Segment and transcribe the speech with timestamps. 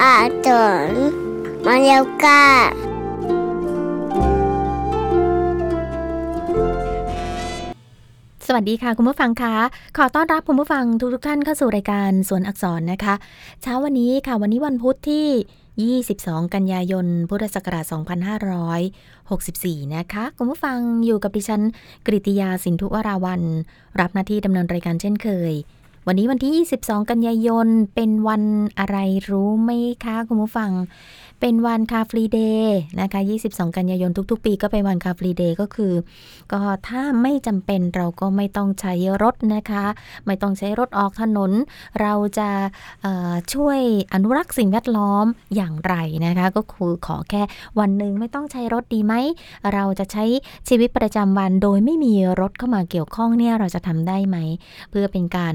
[0.00, 0.14] อา
[0.46, 0.48] ต
[0.88, 0.90] น
[1.66, 2.44] มาเร็วกา
[8.46, 9.56] สวัสดีค่ะ คุณผู้ฟังคะ
[9.96, 13.14] ขอต้อนรับคุณผู้ฟังทุกทกท่านเข้าสู่รายการสวนอักษรนะคะ
[13.62, 17.84] เช้าวันนี้ค่ะวันนี้วันพุธที่ 22 กันยายน พุทธศักราช
[19.04, 21.62] 2564 นะคะ คุณผู้ฟังอยู่กับดิฉัน
[22.06, 23.42] กริติยาสินทุวราวัน
[24.00, 25.52] รับหน้าที่ดำเนินรายการเช่นเคย
[26.06, 28.42] วันนี้วันที่ 22 กันยายน เป็นวัน
[28.78, 28.96] อะไร
[29.30, 29.70] รู้ไหม
[30.04, 30.70] คะ คุณผู้ฟัง
[31.44, 35.92] เป็นวัน Car Free Day นะคะ 22 กันยายนทุก ๆ ปีก็เป็นวัน Car Free Day ก็คือ
[36.52, 39.84] ก็ถ้าไม่จำเป็นเราก็ไม่ต้องใช้รถนะคะ
[40.26, 41.52] ไม่ต้องใช้รถออกถนน
[42.00, 42.48] เราจะ
[43.54, 43.80] ช่วย
[44.14, 45.24] อนุรักษ์สิ่งแวดล้อม
[45.56, 45.94] อย่างไร
[46.26, 47.42] นะคะ ก็คือขอแค่
[47.78, 49.14] วันหนึ่งไม่ต้องใช้รถดีไหม
[49.74, 50.24] เราจะใช้
[50.68, 54.36] ชีวิตประจำวันโดยไม่มีรถเข้ามาเกี่ยวข้องเนี่ยเราจะทำได้ไหม
[54.90, 55.54] เพื่อเป็นการ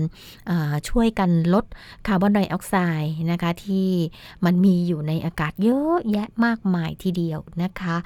[0.90, 1.66] ช่วยกันลด
[2.08, 3.88] คาร์บอนไดออกไซด์นะคะที่
[4.46, 7.98] มันมีอยู่ในอากาศเยอะอะแยะมากมายทีเดียวนะคะ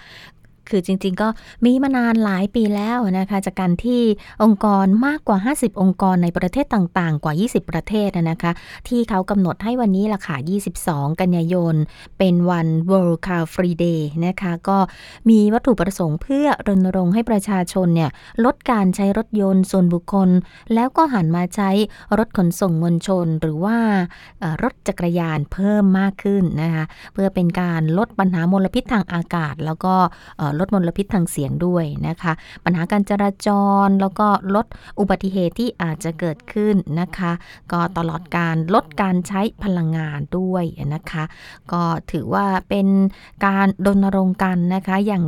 [0.69, 1.27] คือจริง ๆ ก็
[1.65, 4.01] มีมานานหลายปีแล้วนะคะ จากการที่
[4.43, 8.51] องค์กรมากกว่า 50 องค์กรในประเทศต่างๆ กว่า 20 ประเทศนะคะ
[8.87, 10.35] ที่เขากำหนดให้วันนี้ล่ะค่ะ
[10.77, 11.75] 22 กันยายน
[12.17, 14.77] เป็นวัน World Car Free Day นะคะ ก็
[15.29, 18.11] มีวัตถุประสงค์เพื่อรณรงค์ให้ประชาชนเนี่ย
[18.45, 20.29] ลดการใช้รถยนต์ส่วนบุคคล
[20.73, 21.69] แล้วก็หันมาใช้
[22.17, 23.77] รถขนส่งมวลชน หรือว่า
[24.63, 29.95] รถจักรยานเพิ่มมากขึ้นนะคะ เพื่อเป็นการลดปัญหามลพิษทางอากาศ แล้วก็
[30.59, 32.33] ลดมลพิษทางเสียงด้วยนะคะ
[32.65, 33.49] ปัญหาการจราจ
[33.85, 34.65] รแล้วก็ลด
[34.99, 37.31] อุบัติเหตุที่อาจจะเกิดขึ้นนะคะ
[37.71, 40.63] ก็ตลอดการลดการใช้พลังงานด้วย
[40.93, 41.23] นะคะ
[41.71, 42.87] ก็ถือว่าเป็น
[43.45, 45.23] การรณรงค์กันนะคะอย่าง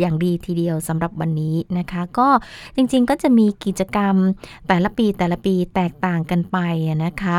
[0.00, 2.28] อย่างดีทีเดียวสำหรับวันนี้นะคะ ก็
[2.76, 4.14] จริงๆก็จะมีกิจกรรม
[4.68, 6.58] แต่ละปีแต่ละปีแตกต่างกันไป
[7.04, 7.36] นะคะ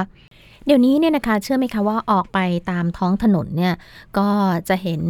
[0.65, 2.39] เดี๋ยวนี้เนี่ยนะคะเชื่อไหมคะว่าออกไป
[2.71, 3.73] ตามท้องถนนเนี่ย
[4.17, 4.27] ก็
[4.69, 5.01] จะเห็น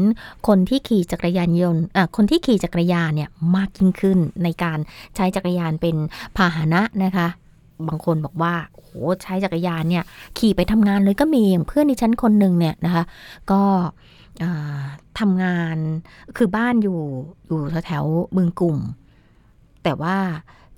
[0.48, 4.80] คนที่ขี่จักรยานยนต์อะคนที่ขี่จักรยานเนี่ยมากยิ่งขึ้นในการ
[5.16, 5.96] ใช้จักรยานเป็น
[6.38, 7.28] พาหนะนะคะ
[7.88, 8.92] บางคนบอกว่าโอ้โห
[9.24, 10.04] ใช้จักรยานเนี่ย
[10.38, 13.04] ขี่ไปทำงานเลยก็มีอย่างเพื่อนดิฉันคนหนึ่งเนี่ยนะคะ
[13.52, 13.62] ก็
[14.44, 14.84] อ่า
[15.20, 15.78] ทำงาน
[16.38, 17.00] คือบ้านอยู่
[17.48, 18.78] อยู่แถวๆบึงกลุ่ม
[19.84, 20.18] แต่ว่า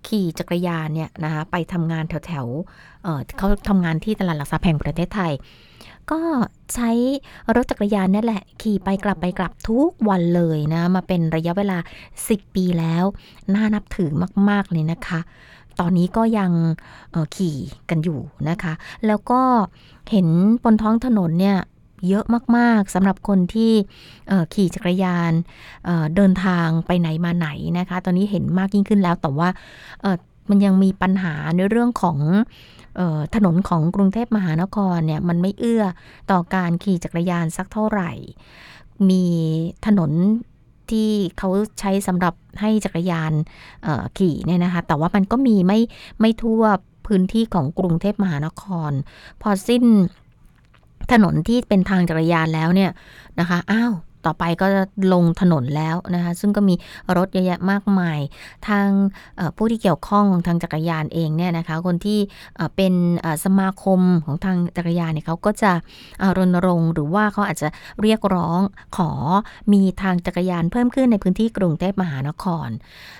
[0.07, 5.33] ขี่จักรยานเนี่ยนะคะไปทำงานแถวๆเอ่อเขาทำงานที่ตลาดหลักทรัพย์แห่งประเทศไทย
[6.11, 6.19] ก็
[6.73, 6.89] ใช้
[7.55, 11.77] รถจักรยานนี่แหละ ขี่ไปกลับไปกลับทุกวันเลยนะ มาเป็นระยะเวลา
[12.17, 13.03] 10 ปีแล้ว
[13.55, 14.11] น่านับถือ
[14.49, 15.19] มาก ๆ เลยนะคะ
[15.79, 16.51] ตอนนี้ก็ยัง
[17.35, 17.57] ขี่
[17.89, 18.19] กันอยู่
[18.49, 18.73] นะคะ
[19.07, 19.41] แล้วก็
[20.11, 20.27] เห็น
[20.63, 21.57] บนท้องถนนเนี่ย
[22.07, 22.25] เยอะ
[22.57, 23.71] มาก ๆสำหรับคนที่
[24.53, 25.31] ขี่จักรยาน
[25.85, 27.49] เเดินทางไปไหนมาไหน
[27.79, 29.49] นะคะ ตอนนี้เห็นมากยิ่งขึ้นแล้ว แต่ว่า
[30.49, 32.17] มันยังมีปัญหาในเรื่องของ
[32.99, 35.83] ออถนนของกรุงเทพมหานครเนี่ยมันไม่เอื้อ
[36.31, 38.11] ต่อการขี่จักรยานสักเท่าไหร่
[39.09, 39.25] มี
[39.85, 40.11] ถนน
[40.91, 41.49] ที่เขา
[41.79, 43.31] ใช้สำหรับให้จักรยาน
[44.17, 45.79] ขี่เนี่ยนะคะ แต่ว่ามันก็มีไม่
[46.19, 46.63] ไม่ทั่ว
[47.07, 48.91] พื้นที่ของกรุงเทพมหานคร
[49.41, 49.83] พอสิ้น
[51.11, 52.91] ถนนที่เป็นทางจักรยานแล้วเนี่ย
[53.39, 53.93] นะคะอ้าว
[54.27, 54.67] ต่อไปก็
[55.13, 56.75] ลงถนนแล้วนะคะ ซึ่งก็มี
[57.17, 58.19] รถเยอะแยะมากมาย
[58.67, 58.87] ทาง
[59.57, 62.19] ผู้ที่เกี่ยวข้องทางจักรยานเองเนี่ยนะคะ คนที่
[62.75, 62.93] เป็น
[63.45, 65.71] สมาคมของทางจักรยานเนี่ยเขาก็จะ
[66.37, 67.67] รณรงค์หรือว่าเขาอาจจะ
[68.01, 68.59] เรียกร้อง
[68.97, 69.11] ขอ
[69.73, 72.69] มีทางจักรยานเพิ่มขึ้นในพื้นที่กรุงเทพมหานคร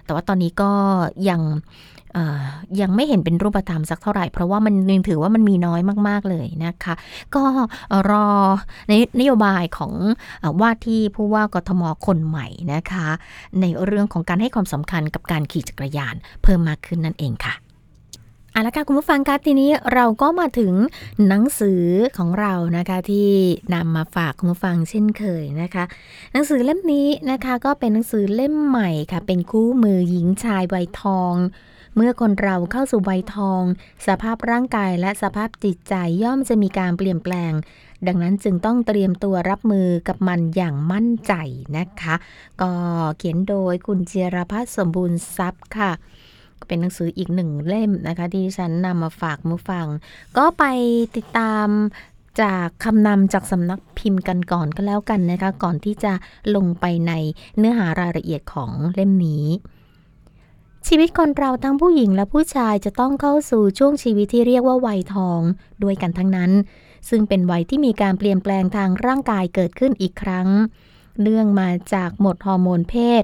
[0.05, 0.72] แต่ว่าตอนนี้ก็
[1.29, 1.41] ยัง
[2.81, 6.93] ยังไม่เห็นเป็นรูปธรรมสักเท่าไหร่ เพราะว่ามันยังถือว่ามันมีน้อยมาก ๆ เลยนะคะ
[7.35, 7.43] ก็
[8.09, 8.28] รอ
[8.90, 9.93] ในนโยบายของ
[10.43, 13.08] อว่าที่ผู้ว่ากทมคนใหม่นะคะ
[13.61, 17.55] ในเรื่องของการให้ความสำคัญกับการขี่จักรยาน เพิ่มมากขึ้นนั่นเองค่ะ
[18.52, 20.73] เอาละค่ะคุณผู้ฟังคะทีนี้เราก็มาถึง
[21.28, 21.84] หนังสือ
[22.17, 23.29] ของเรานะคะที่
[23.73, 25.84] นำมาฝากคุณผู้ฟังเช่นเคยนะคะ
[26.34, 31.35] หนังสือเล่มนี้นะคะก็เป็นหนังสือเล่มใหม่ค่ะ เป็นคู่มือหญิงชายวัยทอง
[31.95, 33.63] เมื่อคนเราเข้าสู่วัยทอง
[34.07, 35.93] สภาพร่างกายและสภาพจิตใจ
[36.23, 37.51] ย่อมจะมีการเปลี่ยนแปลง
[38.07, 41.34] ดังนั้นจึงต้องเตรียมตัวรับมือกับมันอย่างมั่นใจ
[41.78, 42.16] นะคะ
[42.61, 42.72] ก็
[43.17, 45.91] เขียนโดยคุณเจยรพัฒน์สมบูรณ์ทรัพย์ค่ะ
[46.67, 49.87] เป็นหนังสืออีกหนึ่งเล่มนะคะที่ดิฉันนำมาฝากมือฟัง
[50.37, 50.63] ก็ไป
[51.16, 51.67] ติดตาม
[52.41, 56.13] จากคำนำจากสำนักพิมพ์กันก่อนก็แล้วกันนะคะ ก่อนที่จะ
[56.55, 57.13] ลงไปใน
[57.57, 59.46] เนื้อหารายละเอียดของเล่มนี้
[60.88, 65.41] ชีวิตคนเราทั้งผู้หญิงและผู้ชายจะต้องเข้าสู่ช่วงชีวิตที่เรียกว่าวัยทอง
[65.84, 66.52] ด้วยกันทั้งนั้น
[67.09, 70.47] ซึ่งเป็นวัยที่มีการเปลี่ยนแปลงทางร่างกายเกิดขึ้นอีกครั้ง
[71.22, 73.24] เนื่องมาจากหมดฮอร์โมนเพศ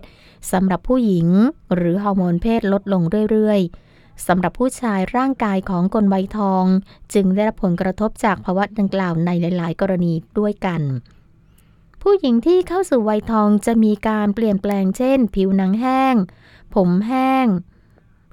[0.51, 1.27] สำหรับผู้หญิง
[1.75, 6.65] หรือฮอร์โมนเพศลดลงเรื่อยๆสำหรับผู้ชายร่างกายของคนวัยทอง
[7.13, 10.81] จึงได้รับผลกระทบจากภาวะดังกล่าวในหลาย ๆ กรณีด้วยกัน
[12.01, 16.15] ผู้หญิงที่เข้าสู่วัยทองจะมีการเปลี่ยนแปลงเช่น ผิวหนังแห้ง
[16.75, 17.47] ผมแห้ง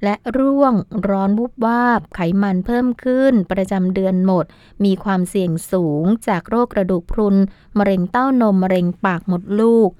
[0.04, 0.74] และร่วง
[1.08, 4.44] ร้อนวุบวาบ ไขมันเพิ่มขึ้น ประจำเดือนหมด
[4.84, 7.36] มีความเสี่ยงสูงจากโรคกระดูกพรุน
[7.78, 9.90] มะเร็งเต้านม มะเร็งปากมดลูก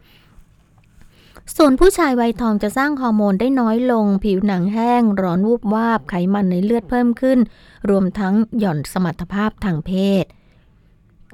[1.56, 7.38] ส่วนผู้ชายวัยทองจะสร้างฮอร์โมนได้น้อยลง ผิวหนังแห้ง ร้อนวูบวาบ ไขมันในเลือดเพิ่มขึ้น
[7.88, 9.92] รวมทั้งหย่อนสมรรถภาพทางเพ
[10.22, 10.24] ศ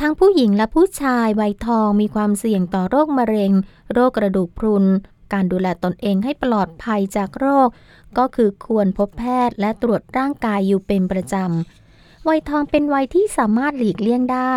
[0.00, 3.52] ทั้งผู้หญิงและผู้ชายวัยทองมีความเสี่ยงต่อโรคมะเร็ง
[3.92, 4.84] โรคกระดูกพรุน
[5.32, 7.68] การดูแลตนเองให้ปลอดภัยจากโรค
[8.18, 14.56] ก็คือควรพบแพทย์และตรวจร่างกายอยู่เป็นประจำวัยทองเป็นวัยที่สามารถหลีกเลี่ยงได้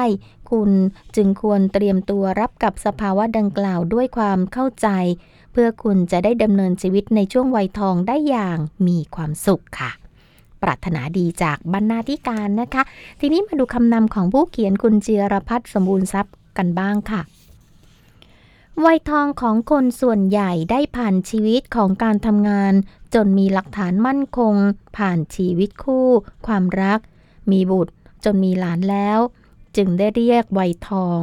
[0.52, 0.72] คุณ
[1.16, 4.88] จึงควรเตรียมตัวรับกับสภาวะดังกล่าวด้วยความเข้าใจ
[5.52, 8.58] เพื่อคุณจะได้ดำเนินชีวิตในช่วงวัยทองได้อย่าง
[8.88, 9.92] มีความสุขค่ะ
[10.62, 12.84] ปรารถนาดีจากบรรณาธิการนะคะ
[13.20, 17.22] ทีนี้มาดูคำนำของผู้เขียนคุณเจียรพัฒน์สมบูรณ์ทรัพย์กันบ้างค่ะ
[18.84, 22.74] วัยทองของคนส่วนใหญ่ได้ผ่านชีวิตของการทำงาน
[23.14, 24.56] จนมีหลักฐานมั่นคง
[24.98, 26.10] ผ่านชีวิตคู่
[26.48, 27.00] ความรัก
[27.52, 27.94] มีบุตร
[28.24, 29.20] จนมีหลานแล้ว
[29.78, 31.20] จึงได้เรียกวัยทอง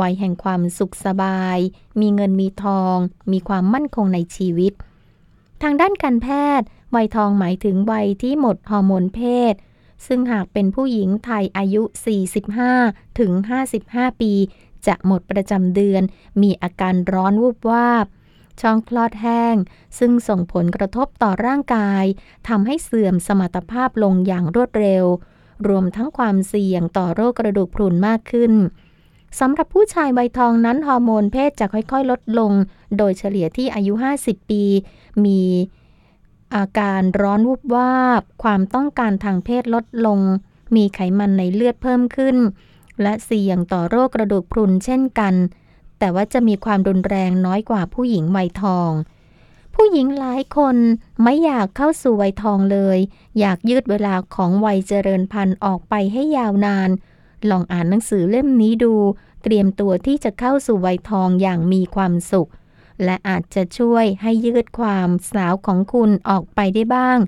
[0.00, 1.58] วัยแห่งความสุขสบาย
[2.00, 2.96] มีเงินมีทอง
[3.32, 4.72] มีความมั่นคงในชีวิต
[5.62, 9.20] ทางด้านการแพทย์ วัยทองหมายถึงวัยที่หมดฮอร์โมนเพ
[9.52, 9.54] ศ
[10.06, 11.82] ซึ่งหากเป็นผู้หญิงไทยอายุ
[12.54, 13.32] 45 ถึง
[13.76, 14.32] 55 ปี
[14.86, 16.02] จะหมดประจำเดือน
[16.42, 18.06] มีอาการร้อนวูบวาบ
[18.60, 19.56] ช่องคลอดแห้ง
[19.98, 22.04] ซึ่งส่งผลกระทบต่อร่างกาย
[22.48, 25.04] ทำให้เสื่อมสมรรถภาพลงอย่างรวดเร็ว
[25.68, 28.52] รวมทั้งความเสี่ยงต่อโรคกระดูกพรุนมากขึ้น
[29.40, 32.52] สำหรับผู้ชายวัยทองนั้นฮอร์โมนเพศจะค่อยๆ ลดลง
[32.96, 33.92] โดยเฉลี่ยที่อายุ
[34.22, 34.62] 50 ปี
[35.24, 35.42] มี
[36.54, 40.20] อาการร้อนวุบวาบ ความต้องการทางเพศลดลง
[40.76, 42.36] มีไขมันในเลือดเพิ่มขึ้น
[43.02, 45.34] และเสี่ยงต่อโรคกระดูกพรุนเช่นกัน
[45.98, 48.90] แต่ว่าจะมีความรุนแรงน้อยกว่าผู้หญิงวัยทอง
[49.74, 50.76] ผู้หญิงหลายคน
[51.22, 52.98] ไม่อยากเข้าสู่วัยทองเลย
[53.38, 56.90] อยากยืดเวลาของวัยเจริญพันธุ์ออกไปให้ยาวนาน
[57.50, 58.94] ลองอ่านหนังสือเล่มนี้ดู
[59.42, 62.50] เตรียมตัวที่จะเข้าสู่วัยทองอย่างมีความสุข
[63.04, 67.18] และอาจจะช่วยให้ยืดความสาวของคุณออกไปได้บ้าง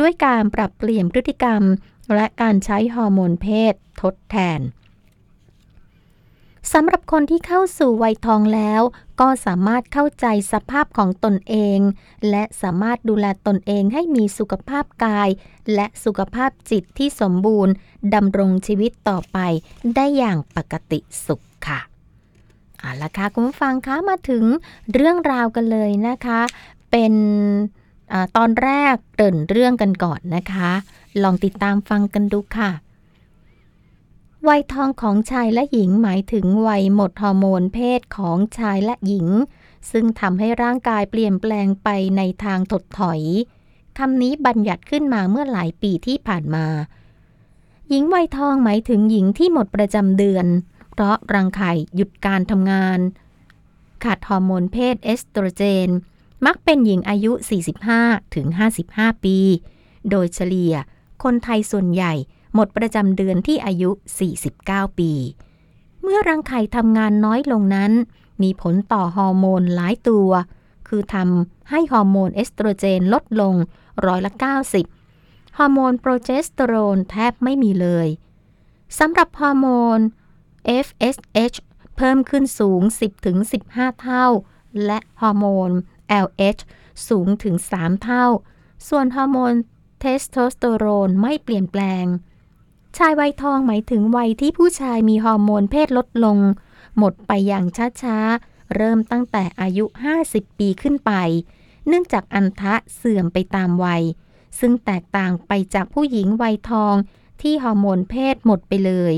[0.00, 1.62] ด้วยการปรับเปลี่ยนพฤติกรรม
[2.14, 4.60] และการใช้ฮอร์โมนเพศทดแทน
[6.72, 8.82] สำหรับคนที่เข้าสู่วัยทองแล้ว
[9.20, 11.78] ก็สามารถเข้าใจสภาพของตนเอง
[12.30, 15.28] และสามารถดูแลตนเองให้มีสุขภาพกาย
[15.74, 17.72] และสุขภาพจิตที่สมบูรณ์
[18.14, 19.38] ดำรงชีวิตต่อไป
[19.94, 21.80] ได้อย่างปกติสุขค่ะ
[22.78, 24.44] เอาละค่ะคุณผู้ฟังคะมาถึง
[24.94, 26.40] เรื่องราวกันเลยนะคะ
[26.90, 27.14] เป็น
[28.12, 30.70] อาตอนแรกเกริ่นเรื่องกันก่อนนะคะ
[31.22, 32.70] ลองติดตามฟังกันดูค่ะ
[34.48, 39.28] วัยทองของชายและหญิงหมายถึงวัยหมดฮอร์โมนเพศของชายและหญิง
[39.90, 43.20] ซึ่งทำให้ร่างกายเปลี่ยนแปลงไปในทางถดถอย
[43.98, 46.66] คำนี้บัญญัติขึ้นมาเมื่อหลายปีที่ผ่านมา
[47.88, 50.46] หญิงวัยทองหมายถึงหญิงที่หมดประจำเดือน
[50.90, 52.98] เพราะรังไข่หยุดการทำงาน
[54.04, 55.88] ขาดฮอร์โมนเพศเอสโตรเจน
[56.46, 57.32] มักเป็นหญิงอายุ
[57.82, 58.46] 45ถึง
[58.86, 59.38] 55 ปี
[60.10, 60.74] โดยเฉลี่ย
[61.22, 62.14] คนไทยส่วนใหญ่
[62.54, 63.90] หมดประจำเดือนที่อายุ
[64.44, 65.12] 49 ปี
[66.02, 67.92] เมื่อรังไข่ทำงานน้อยลงนั้น
[68.42, 70.30] มีผลต่อฮอร์โมนหลายตัว
[70.88, 73.54] คือทำให้ฮอร์โมนเอสโตรเจนลดลง
[74.06, 74.32] ร้อยละ
[74.94, 78.08] 90 ฮอร์โมนโปรเจสเตอโรนแทบไม่มีเลย
[78.98, 79.66] สำหรับฮอร์โม
[79.96, 79.98] น
[80.84, 81.56] FSH
[81.96, 82.82] เพิ่มขึ้นสูง
[83.40, 84.26] 10-15 เท่า
[84.84, 85.70] และฮอร์โมน
[86.24, 86.60] LH
[87.08, 88.26] สูงถึง 3 เท่า
[88.88, 89.52] ส่วนฮอร์โมน
[90.00, 92.04] เทสโทสเตอโรนไม่เปลี่ยนแปลง
[92.98, 96.38] ชายวัยทองหมายถึงวัยที่ผู้ชายมีฮอร์โมนเพศลดลง
[96.98, 97.64] หมดไปอย่าง
[98.02, 99.84] ช้าๆ เริ่มตั้งแต่อายุ
[100.22, 101.12] 50 ปีขึ้นไป
[101.86, 104.02] เนื่องจากอันทะเสื่อมไปตามวัย
[104.60, 106.94] ซึ่งแตกต่างไปจากผู้หญิงวัยทอง
[107.42, 109.14] ที่ฮอร์โมนเพศหมดไปเลย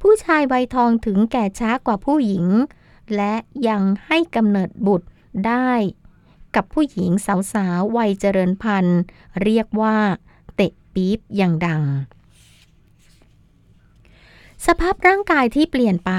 [0.00, 2.46] ผู้ชายวัยทองถึงแก่ช้ากว่าผู้หญิง
[3.16, 3.34] และ
[3.68, 5.06] ยังให้กำเนิดบุตร
[5.46, 5.72] ได้
[6.54, 7.10] กับผู้หญิง
[7.52, 9.00] สาวๆวัยเจริญพันธุ์
[9.42, 9.96] เรียกว่า
[10.56, 11.82] เตะปี๊บอย่างดัง
[14.66, 16.12] สภาพร่างกายที่เปลี่ยนไป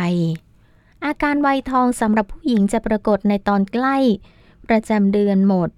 [1.06, 3.98] อาการวัยทองสำหรับผู้หญิงจะปรากฏในตอนใกล้
[4.70, 5.70] ประจำเดือนหมด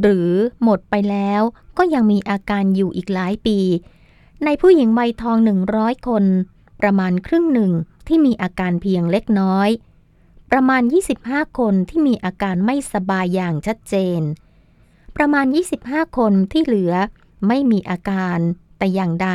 [0.00, 0.30] หรือ
[0.62, 1.42] หมดไปแล้ว
[1.78, 3.58] ก็ยังมีอาการอยู่อีกหลายปี
[4.44, 5.36] ในผู้หญิงวัยทอง
[5.72, 6.24] 100 คน
[6.80, 7.72] ประมาณครึ่งหนึ่ง
[8.06, 9.68] ที่มีอาการเพียงเล็กน้อย
[10.50, 10.82] ประมาณ
[11.20, 14.20] 25 คนที่มีอาการไม่สบายอย่างชัดเจน
[15.16, 15.46] ประมาณ
[15.80, 16.92] 25 คนที่เหลือ
[17.48, 18.38] ไม่มีอาการ
[18.78, 19.30] แต่อย่างใด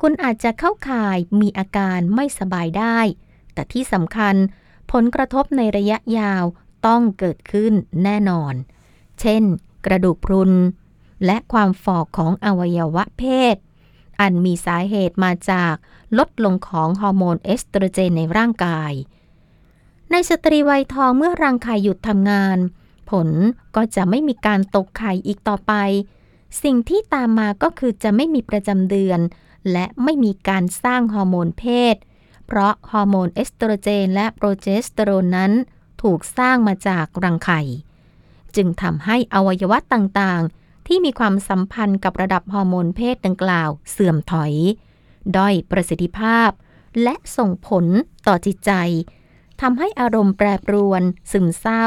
[0.00, 2.98] คุณอาจจะเข้าข่ายมีอาการไม่สบายได้
[3.54, 4.34] แต่ที่สำคัญ
[4.92, 6.44] ผลกระทบในระยะยาว
[6.86, 7.72] ต้องเกิดขึ้น
[8.04, 8.54] แน่นอน
[9.20, 9.42] เช่น
[9.86, 10.52] กระดูกพรุน
[11.24, 13.24] และความฝ่อของอวัยวะเพ
[13.54, 13.56] ศ
[14.20, 15.74] อันมีสาเหตุมาจาก
[16.18, 18.92] ลดลงของฮอร์โมนเอสโตรเจนในร่างกาย
[20.10, 22.58] ในสตรีวัยทองเมื่อรังไข่หยุดทำงาน
[23.10, 23.28] ผล
[23.76, 25.72] ก็จะไม่มีการตกไข่อีกต่อไป
[26.62, 29.20] สิ่งที่ตามมาก็คือจะไม่มีประจำเดือน
[29.72, 31.96] และไม่มีการสร้างฮอร์โมนเพศ
[32.46, 35.52] เพราะฮอร์โมนเอสโตรเจนและโปรเจสเตอโรนนั้น
[36.02, 37.60] ถูกสร้างมาจากรังไข่
[38.56, 44.52] จึงทำให้อวัยวะต่างๆ ที่มีความสัมพันธ์กับระดับฮอร์โมนเพศดังกล่าวเสื่อมถอย
[45.36, 46.50] ด้อยประสิทธิภาพ
[47.02, 47.86] และส่งผล
[48.26, 48.72] ต่อจิตใจ
[49.60, 51.86] ทำให้อารมณ์แปรปรวน ซึมเศร้า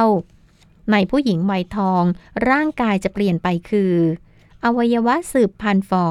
[0.91, 2.03] ในผู้หญิงวัยทอง
[2.50, 3.93] ร่างกายจะเปลี่ยนไปคือ
[4.63, 6.07] อวัยวะสืบพันธุ์ฝ่อ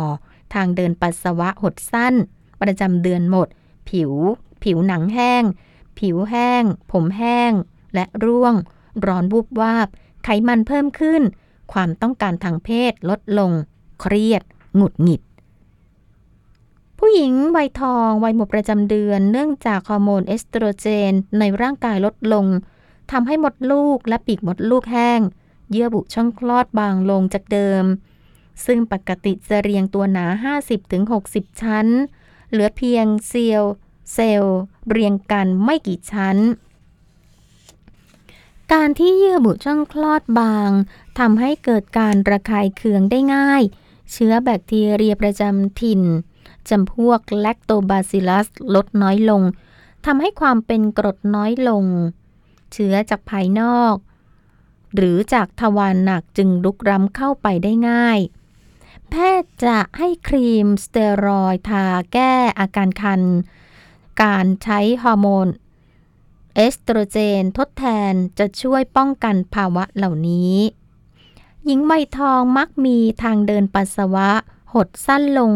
[0.55, 2.15] ทางเดินปัสสาวะหดสั้น
[2.61, 3.49] ประจำเดือนหมด
[3.91, 4.13] ผิว
[4.63, 5.43] ผิวหนังแห้ง
[5.99, 7.53] ผิวแห้ง ผมแห้ง
[7.95, 8.55] และร่วง
[9.07, 9.89] ร้อนวูบวาบ
[10.25, 11.23] ไขมันเพิ่มขึ้น
[11.73, 13.53] ความต้องการทางเพศลดลง
[14.01, 14.43] เครียด
[14.77, 15.23] หงุดหงิด
[16.99, 22.47] ผู้หญิงวัยทองวัยหมดประจำเดือน เนื่องจากฮอร์โมนเอสโตรเจน ในร่างกายลดลง
[23.11, 25.21] ทำให้มดลูกและปีกมดลูกแห้ง
[25.71, 27.85] เยื่อบุช่องคลอดบางลงจากเดิม
[28.67, 30.27] ซึ่งปกติจะเรียงตัวหนา
[31.09, 31.87] 50-60 ชั้น
[32.51, 33.73] เหลือเพียงเซลล์
[34.15, 36.37] เซลล์เรียงกันไม่กี่ชั้น
[38.73, 40.71] การที่เยื่อบุช่องคลอดบาง
[41.19, 43.63] ทำให้เกิดการระคายเคืองได้ง่าย
[44.13, 46.03] เชื้อแบคทีเรียประจำถิ่น
[46.69, 49.43] จำพวกแลคโตบาซิลัสลดน้อยลง
[50.07, 51.85] ทำให้ความเป็นกรดน้อยลง
[52.73, 53.95] เชื้อจากภายนอก
[54.97, 58.19] หรือจากทวารหนักจึงลุกล้ำเข้าไปได้ง่าย
[59.11, 63.23] แพทย์จะให้ครีมสเตียรอยด์ทาแก้อาการคัน
[64.23, 65.49] การใช้ฮอร์โมน
[66.55, 70.57] เอสโตรเจนทดแทนจะช่วยป้องกันภาวะเหล่านี้
[71.65, 74.31] หญิงวัยทองมักมีทางเดินปัสสาวะ
[74.75, 75.55] หดสั้นลง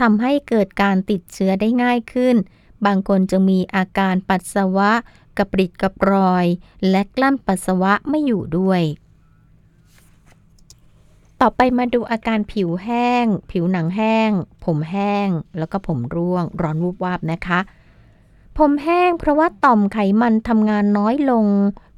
[0.00, 2.36] ทำให้เกิดการติดเชื้อได้ง่ายขึ้น
[2.86, 4.92] บางคนจะมีอาการปัสสาวะ
[5.36, 6.46] กระปริดกระปรอย
[6.90, 8.82] และกลั้นปัสสาวะไม่อยู่ด้วย
[11.40, 14.30] ต่อไปมาดูอาการผิวแห้ง ผิวหนังแห้ง
[14.64, 17.60] ผมแห้ง แล้วก็ผมร่วง ร้อนวูบวาบนะคะ
[18.58, 21.46] ผมแห้งเพราะว่าต่อมไขมันทำงานน้อยลง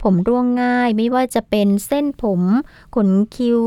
[0.03, 2.43] ผมร่วงง่ายไม่ว่าจะเป็นเส้นผม
[2.95, 3.63] ขนคิ้ว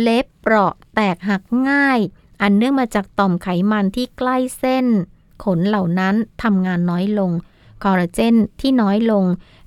[0.00, 1.98] เล็บเปราะแตกหักง่าย
[2.42, 4.86] อันเนื่องมาจากต่อมไขมันที่ใกล้เส้น
[5.44, 7.30] ขนเหล่านั้นทำงานน้อยลง
[7.82, 9.24] คอลลาเจนที่น้อยลง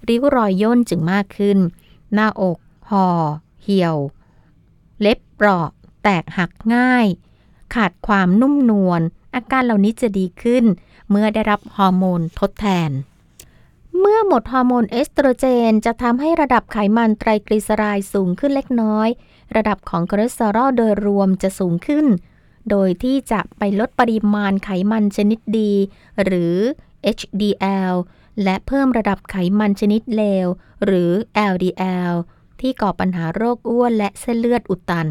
[0.07, 1.57] ริ้วรอยย่นจึงมากขึ้น
[2.13, 2.57] หน้าอก
[2.89, 3.07] ห่อ
[3.63, 3.97] เหี่ยว
[5.01, 5.67] เล็บเปราะ
[6.03, 7.07] แตกหักง่าย
[7.75, 9.01] ขาดความนุ่มนวล
[9.35, 10.63] อาการเหล่านี้จะดีขึ้น
[11.09, 12.91] เมื่อได้รับฮอร์โมนทดแทน
[13.99, 19.07] เมื่อหมดฮอร์โมนเอสโตรเจน จะทำให้ระดับไขมันไตรกลีเซอไรด์สูงขึ้นเล็กน้อย
[19.55, 22.05] ระดับของคอเลสเตอรอลโดยรวมจะสูงขึ้น
[22.69, 25.73] โดยที่จะไปลดปริมาณไขมันชนิดดี
[26.23, 26.55] หรือ
[27.17, 27.93] HDL
[28.43, 30.47] และเพิ่มระดับไขมันชนิดเลว
[30.85, 31.11] หรือ
[31.51, 32.13] LDL
[32.61, 35.07] ที่ก่อปัญหาโรคอ้วนและเส้นเลือดอุดตัน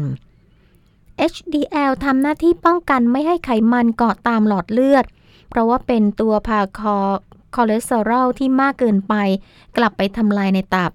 [1.33, 5.05] HDL ทำหน้าที่ป้องกันไม่ให้ไขมันเกาะตามหลอดเลือด
[5.49, 6.97] เพราะว่าเป็นตัวพาคอ
[7.55, 9.13] คอเลสเตอรอลที่มากเกินไป
[9.77, 10.91] กลับไปทำลายในตับ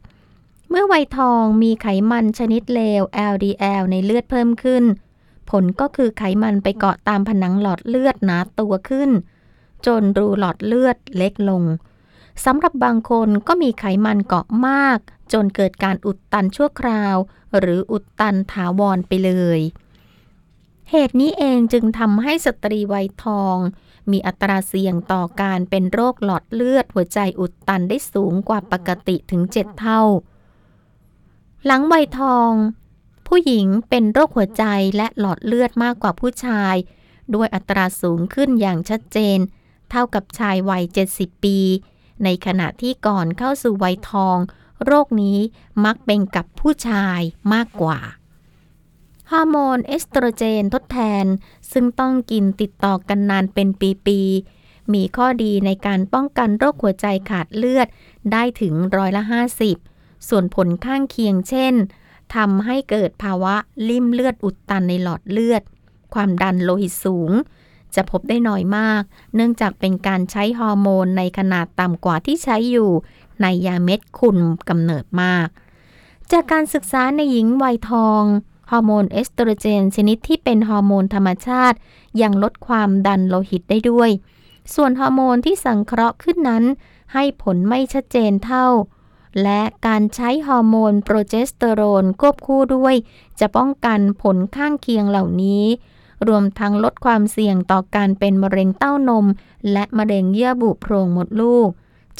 [0.68, 4.84] เมื่อวัยทองมีไขมันชนิดเลว LDL ในเลือดเพิ่มขึ้น
[5.50, 9.10] ผลก็คือไขมันไปเกาะตามผนังหลอดเลือดหนาตัวขึ้น
[9.86, 11.62] จนรูหลอดเลือดเล็กลง
[12.44, 14.98] สำหรับบางคนก็มีไขมันเกาะมาก
[15.32, 17.16] จนเกิดการอุดตันชั่วคราว
[17.58, 19.60] หรืออุดตันถาวรไปเลย
[20.90, 23.56] เหตุนี้เองจึงทำให้สตรีวัยทอง
[24.10, 30.00] มีอัตราเสี่ยงต่อการเป็นโรคหลอดเลือดหัวใจอุดตันได้สูงกว่าปกติถึง 7 เท่า
[31.66, 32.52] หลังวัยทอง
[33.28, 34.64] ผู้หญิงเป็นโรคหัวใจ
[34.96, 36.74] และหลอดเลือดมากกว่าผู้ชาย
[37.34, 39.38] ด้วยอัตราสูงขึ้นอย่างชัดเจน
[39.90, 40.84] เท่ากับชายวัย
[41.14, 41.58] 70 ปี
[42.24, 44.36] ในขณะที่ก่อนเข้าสู่วัยทอง
[44.84, 45.38] โรคนี้
[45.84, 47.20] มักเป็นกับผู้ชาย
[47.52, 47.98] มากกว่า
[49.30, 51.24] ฮอร์โมนเอสโตรเจนทดแทน
[51.72, 53.68] ซึ่งต้องกินติดต่อกันนานเป็น
[54.06, 57.88] ปีๆ มีข้อดีในการป้องกันโรคหัวใจขาดเลือด
[58.32, 59.22] ได้ถึงร้อยละ
[59.76, 61.74] 50 ส่วนผลข้างเคียงเช่น
[62.34, 63.54] ทำให้เกิดภาวะ
[63.88, 65.62] ลิ่มเลือดอุดตันในหลอดเลือด
[66.14, 67.32] ความดันโลหิตสูง
[67.94, 69.02] จะพบได้น้อยมาก
[69.34, 72.90] เนื่องจากเป็นการใช้ฮอร์โมนในขนาดต่ำกว่าที่ใช้อยู่
[73.40, 75.48] ในยาเม็ดคุมกำเนิดมาก
[76.32, 78.22] จากการศึกษาในหญิงวัยทอง
[78.70, 81.76] ฮอร์โมนเอสโตรเจนชนิดที่เป็นฮอร์โมนธรรมชาติ
[82.22, 84.10] ยังลดความดันโลหิตได้ด้วย
[84.74, 86.64] ส่วนฮอร์โมนที่สังเคราะห์ขึ้นนั้น
[87.12, 88.66] ให้ผลไม่ชัดเจนเท่า
[89.42, 92.94] และการใช้ฮอร์โมนโปรเจสเตอโรนควบคู่ด้วย
[93.40, 95.64] จะป้องกันผลข้างเคียงเหล่านี้
[96.28, 99.26] รวมทั้งลดความเสี่ยงต่อการเป็นมะเร็งเต้านม
[99.72, 101.70] และมะเร็งเยื่อบุโพรงมดลูก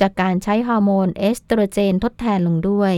[0.00, 2.94] จากการใช้ฮอร์โมนเอสโตรเจนทดแทนลงด้วย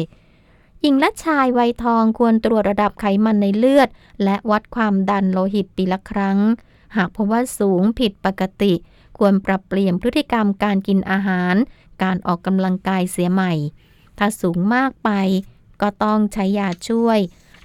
[0.81, 3.89] หญิงและชายวัยทองควรตรวจระดับไขมันในเลือด
[4.25, 6.39] และวัดความดันโลหิตปีละครั้ง
[6.97, 8.73] หากพบว่าสูงผิดปกติ
[9.19, 11.55] ควรปรับเปลี่ยนพฤติกรรมการกินอาหาร
[12.03, 13.53] การออกกำลังกายเสียใหม่
[14.19, 15.11] ถ้าสูงมากไป
[15.83, 17.19] ก็ต้องใช้ยาช่วย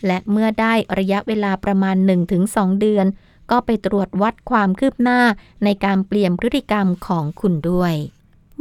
[0.05, 1.95] และเมื่อได้ระยะเวลาประมาณ
[2.37, 3.05] 1-2 เดือน
[3.51, 5.21] ก็ไปตรวจวัดความคืบหน้า
[5.63, 7.93] ในการเปลี่ยนพฤติกรรมของคุณด้วย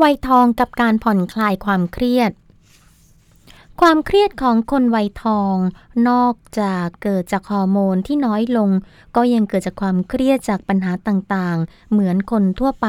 [0.03, 2.33] วัยทองกับการผ่อนคลายความเครียด
[3.81, 5.55] ความเครียดของคนวัยทอง
[6.09, 8.71] นอกจากเกิดจากฮอร์โมนที่น้อยลง
[9.17, 12.89] ก็ยังเกิดจากความเครียดจากปัญหาต่างๆ เหมือนคนทั่วไป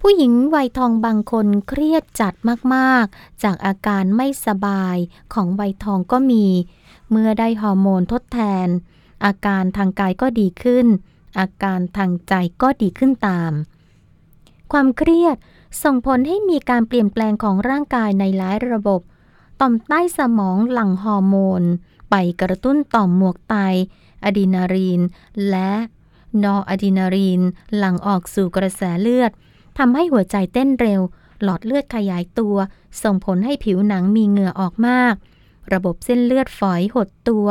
[0.00, 2.34] ผู้หญิงวัยทองบางคนเครียดจัด
[2.74, 4.96] มากๆ จากอาการไม่สบาย
[5.34, 6.46] ของวัยทองก็มี
[7.10, 8.68] เมื่อได้ฮอร์โมนทดแทน
[9.24, 10.86] อาการทางกายก็ดีขึ้น
[11.38, 13.52] อาการทางใจก็ดีขึ้นตาม
[14.72, 15.36] ความเครียด
[15.82, 19.00] ส่งผลให้มีการเปลี่ยนแปลงของร่างกายในหลายระบบ
[19.60, 21.62] ต่อมใต้สมองหลั่งฮอร์โมน
[22.10, 23.56] ไปกระตุ้นต่อมหมวกไต
[24.24, 25.00] อะดรีนาลีน
[25.50, 25.72] และ
[26.42, 27.40] นอร์อะดรีนาลีน
[27.76, 29.30] หลั่งออกสู่กระแสเลือด
[29.78, 31.00] ทำให้หัวใจเต้นเร็ว
[31.42, 32.56] หลอดเลือดขยายตัว
[33.02, 35.14] ส่งผลให้ผิวหนังมีเหงื่อออกมาก
[35.72, 37.46] ระบบเส้นเลือดฝอยหดตัว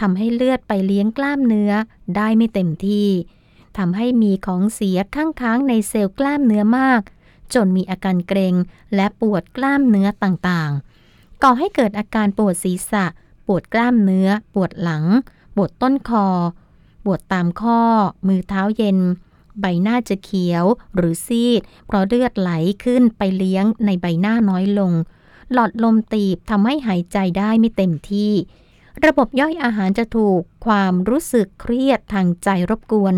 [0.00, 1.72] ทำให้เลือดไปเลี้ยงกล้ามเนื้อ
[2.16, 3.08] ได้ไม่เต็มที่
[3.78, 7.02] ทำให้มีของเสียข้างค้างในเซลล์กล้ามเนื้อมาก
[7.54, 8.54] จนมีอาการเกร็ง
[8.94, 13.06] และปวดกล้ามเนื้อต่างๆ ก่อให้เกิดอาการปวดศีรษะ
[13.46, 15.04] ปวดกล้ามเนื้อ ปวดหลัง
[15.56, 16.26] ปวดต้นคอ
[17.04, 17.80] ปวดตามข้อ
[18.26, 18.98] มือเท้าเย็น
[19.60, 22.50] ใบหน้าจะเขียวหรือซีด เพราะเลือดไหล
[22.84, 24.92] ขึ้นไปเลี้ยงในใบหน้าน้อยลง
[25.52, 28.32] หลอดลมตีบทำให้หายใจได้ไม่เต็มที่
[29.06, 33.14] ระบบย่อยอาหารจะถูกความรู้สึกเครียดทางใจรบกวน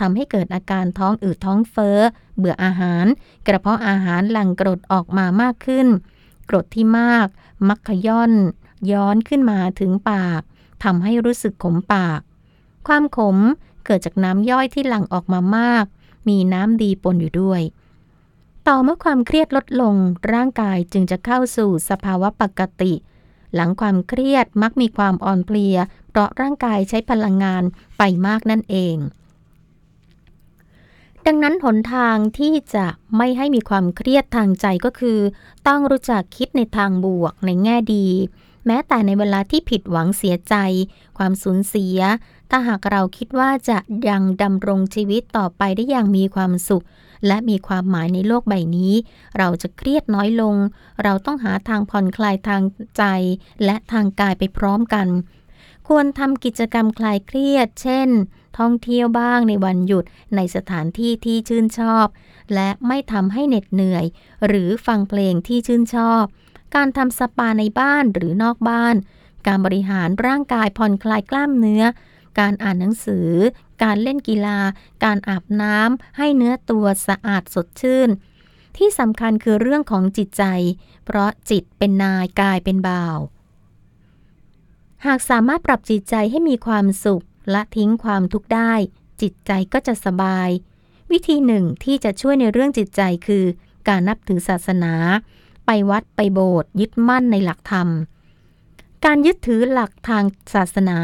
[0.00, 1.98] ทำให้เกิดอาการท้องอืดท้องเฟ้อ
[2.38, 3.06] เบื่ออาหาร
[3.46, 5.86] กระเพาะอาหารหลั่งกรดออกมามากขึ้น
[6.48, 7.26] กรดที่มาก
[7.68, 8.32] มักขย่อน
[8.90, 10.40] ย้อนขึ้นมาถึงปาก
[10.84, 12.20] ทำให้รู้สึกขมปาก
[12.86, 13.36] ความขม
[13.84, 15.84] เกิดจากน้ำย่อยที่หลั่งออกมามาก
[16.28, 17.62] มีน้ำดีปนอยู่ด้วย
[18.68, 19.94] ต่อเมื่อความเครียดลดลง
[20.32, 22.92] ร่างกายจึงจะเข้าสู่สภาวะปกติ
[23.54, 25.76] หลังความเครียดมักมีความอ่อนเพลีย
[26.08, 27.62] เพราะร่างกายใช้พลังงาน
[27.98, 28.96] ไปมากนั่นเอง
[31.26, 35.18] ดังนั้นหนทางที่จะไม่ให้มีความเครียดทางใจก็คือ
[35.68, 38.06] ต้องรู้จักคิดในทางบวกในแง่ดี
[38.66, 40.54] แม้แต่ในเวลาที่ผิดหวังเสียใจ
[41.18, 41.98] ความสูญเสีย
[42.50, 46.84] ถ้าหากเราคิดว่าจะยังดำรงชีวิตต่อไปได้อย่างมีความสุข
[47.26, 48.92] และมีความหมายในโลกใบนี้
[49.38, 50.56] เราจะเครียดน้อยลง
[51.02, 52.62] เราต้องหาทางผ่อนคลายทาง
[52.96, 53.04] ใจ
[53.64, 55.06] และทางกายไปพร้อมกัน
[55.88, 58.08] ควรทำกิจกรรมคลายเครียด เช่น
[58.58, 60.04] ท่องเที่ยวบ้างในวันหยุด
[60.36, 62.06] ในสถานที่ที่ชื่นชอบ
[62.54, 64.04] และไม่ทำให้เหน็ดเหนื่อย
[64.46, 66.24] หรือฟังเพลงที่ชื่นชอบ
[66.74, 68.94] การทำสปาในบ้านหรือนอกบ้าน
[69.46, 71.84] การบริหารร่างกายผ่อนคลายกล้ามเนื้อ
[72.40, 73.30] การอ่านหนังสือ
[73.82, 74.58] การเล่นกีฬา
[75.04, 78.08] การอาบน้ำให้เนื้อตัวสะอาดสดชื่น
[78.76, 80.44] ที่สำคัญคือเรื่องของจิตใจ
[81.04, 83.18] เพราะจิตเป็นนายกายเป็นบ่าว
[85.06, 88.72] หากสามารถปรับจิตใจให้มีความสุข ละทิ้งความทุกข์ได้
[89.22, 90.48] จิตใจก็จะสบาย
[91.10, 93.44] วิธีหนึ่งที่จะช่วยในเรื่องจิตใจคือ
[93.88, 94.94] การนับถือศาสนา
[95.66, 97.88] ไปวัดไปโบสถ์ยึดมั่นในหลักธรรม
[99.04, 100.98] การยึดถือหลักทางศาสนา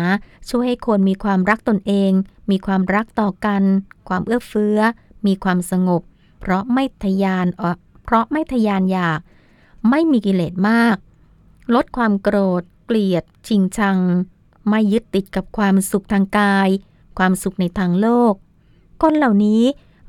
[0.49, 2.13] ช่วยให้คนมีความรักตนเอง
[2.51, 3.63] มีความรักต่อกัน
[4.09, 4.79] ความเอื้อเฟื้อ
[5.27, 6.03] มีความสงบ
[6.41, 7.47] เพราะไม่ทยาน
[8.05, 9.21] เพราะไม่ทยานอยาก
[9.91, 10.97] ไม่มีกิเลสมาก
[11.75, 13.99] ลดความโกรธ เกลียด ชิงชัง
[14.69, 16.69] ไม่ยึดติดกับความสุขทางกาย
[17.19, 18.35] ความสุขในทางโลก
[19.03, 19.63] คนเหล่านี้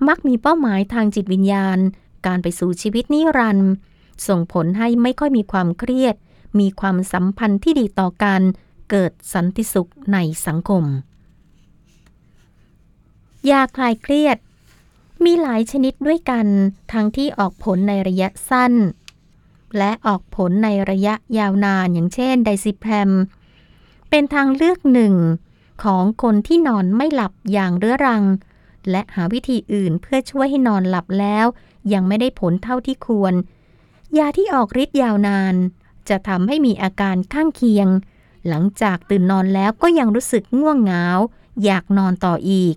[0.08, 1.78] มักมีเป้าหมายทางจิตวิญญาณ
[2.26, 3.72] การไปสู่ชีวิตนิรันดร์
[4.28, 6.16] ส่งผลให้ไม่ค่อยมีความเครียด
[6.60, 8.42] มีความสัมพันธ์ที่ดีต่อกัน
[8.90, 10.84] เกิดสันติสุขในสังคม
[13.50, 14.38] ยาคลายเครียด
[15.24, 16.48] มีหลายชนิดด้วยกัน
[16.92, 18.74] ทั้งที่ออกผลในระยะสั้น
[19.78, 23.12] และออกผลในระยะยาวนานอย่างเช่นไดซิแพรม
[24.14, 25.16] เป็นทางเลือกหนึ่ง
[25.84, 28.24] ของคนที่นอนไม่หลับอย่างเรื้อรัง
[28.90, 31.46] และหาวิธีอื่นเพื่อช่วยให้นอนหลับแล้ว
[31.94, 33.34] ยังไม่ได้ผลเท่าที่ควร
[34.18, 35.56] ยาที่ออกฤทธิ์ยาวนาน
[36.10, 37.88] จะทำให้มีอาการข้างเคียง
[38.48, 41.06] หลังจากตื่นนอนแล้วก็ยังรู้สึกง่วงเหงา
[41.64, 42.76] อยากนอนต่ออีก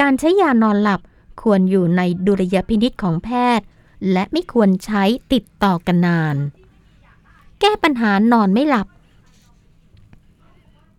[0.00, 1.00] การใช้ยานอนหลับ
[1.42, 3.66] ควรอยู่ในดุลยพินิษของแพทย์
[4.12, 6.36] และไม่ควรใช้ติดต่อกันนาน
[7.60, 8.86] แก้ปัญหานอนไม่หลับ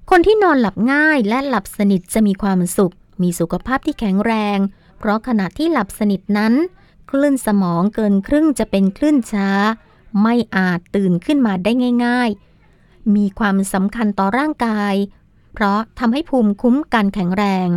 [0.10, 4.58] คนที่นอนหลับง่ายและหลับสนิทจะมีความสุข มีสุขภาพที่แข็งแรง
[5.00, 6.54] เพราะขณะที่หลับสนิทนั้น
[7.10, 9.50] คลื่นสมองเกินครึ่งจะเป็นคลื่นช้า
[10.22, 11.72] ไม่อาจตื่นขึ้นมาได้
[12.06, 12.30] ง่าย
[12.72, 14.94] ๆ มีความสำคัญต่อร่างกาย
[15.54, 17.68] เพราะทำให้ภูมิคุ้มกันแข็งแรง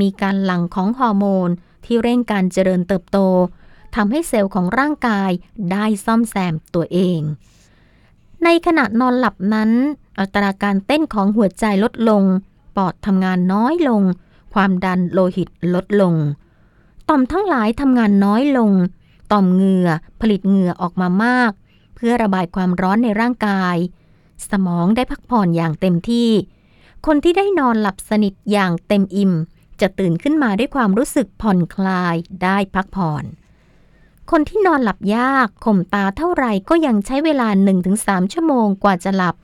[0.00, 1.50] มีการหลั่งของฮอร์โมน
[1.84, 3.18] ที่เร่งการเจริญเติบโต
[3.96, 5.30] ทำให้เซลล์ของร่างกาย
[5.72, 7.20] ได้ซ่อมแซมตัวเอง
[8.44, 9.70] ในขณะนอนหลับนั้น
[10.20, 12.24] อัตราการเต้นของหัวใจลดลง
[12.76, 14.02] ปอดทำงานน้อยลง
[14.54, 16.14] ความดันโลหิตลดลง
[17.08, 18.70] ต่อมทั้งหลายทำงานน้อยลง
[19.32, 19.88] ต่อมเหงื่อ
[20.20, 21.52] ผลิตเหงื่อออกมามาก
[21.94, 23.76] เพื่อระบายความร้อนในร่างกาย
[24.50, 26.30] สมองได้พักผ่อนอย่างเต็มที่
[27.06, 29.32] คนที่ได้นอนหลับสนิทอย่างเต็มอิ่ม
[29.80, 33.24] จะตื่นขึ้นมาด้วยความรู้สึกผ่อนคลายได้พักผ่อน
[34.30, 37.48] คนที่นอนหลับยากข่มตาเท่าไหร่ก็ยังใช้เวลา
[37.90, 39.34] 1-3 ชั่วโมงกว่าจะหลับ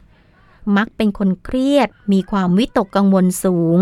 [0.76, 3.80] มักเป็นคนเครียด มีความวิตกกังวลสูง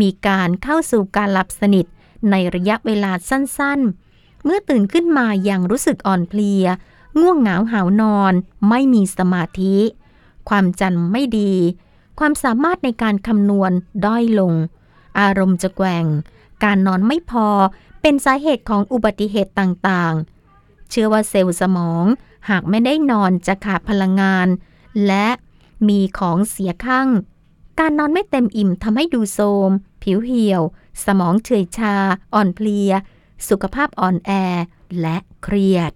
[0.00, 1.86] มีการเข้าสู่การหลับสนิท
[2.30, 6.64] ในระยะเวลาสั้นๆ เมื่อตื่นขึ้นมายังรู้สึกอ่อนเพลีย
[7.20, 8.32] ง่วงเหงาหาวนอน
[8.68, 9.76] ไม่มีสมาธิ
[10.48, 11.54] ความจำไม่ดี
[12.18, 13.72] ความสามารถในการคำนวณ
[14.04, 14.54] ด้อยลง
[15.20, 16.06] อารมณ์จะแกว่ง
[16.64, 17.48] การนอนไม่พอ
[18.02, 22.04] เป็นสาเหตุของอุบัติเหตุต่างๆ เชื่อว่าเซลล์สมอง
[22.50, 24.48] หากไม่ได้นอนจะขาดพลังงาน
[25.06, 25.26] และ
[25.88, 27.08] มีของเสียข้าง
[27.80, 29.70] การนอนไม่เต็มอิ่มทำให้ดูโทรม
[30.02, 30.62] ผิวเหี่ยว
[31.04, 31.96] สมองเฉยชา
[32.34, 32.90] อ่อนเพลีย
[33.48, 34.30] สุขภาพอ่อนแอ
[35.00, 35.92] และเครียด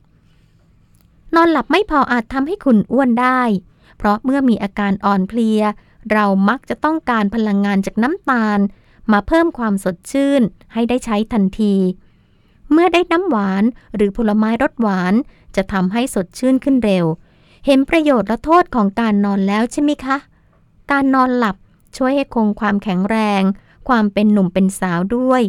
[1.35, 3.43] นอนหลับไม่พออาจทำให้คุณอ้วนได้
[3.97, 5.61] เพราะเมื่อมีอาการอ่อนเพลีย
[6.13, 8.59] เรามักจะต้องการพลังงานจากน้ำตาล
[9.13, 11.75] มาเพิ่มความสดชื่น ให้ได้ใช้ทันที
[12.73, 15.15] เมื่อได้น้ำหวานหรือผลไม้รสหวาน
[15.57, 17.07] จะทำให้สดชื่นขึ้นเร็ว
[17.67, 20.17] เห็นประโยชน์และโทษของการนอนแล้วใช่ไหมคะ
[20.91, 21.57] การนอนหลับ
[21.97, 23.43] ช่วยให้คงความแข็งแรง
[23.89, 25.43] ความเป็นหนุ่มเป็นสาวด้วย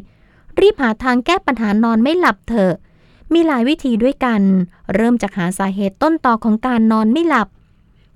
[0.59, 2.73] รีบหาทางแก้ปัญหานอนไม่หลับเถอะ
[3.33, 4.41] มีหลายวิธีด้วยกัน
[4.95, 7.47] เริ่มจากหาสาเหตุต้นตอของการนอนไม่หลับ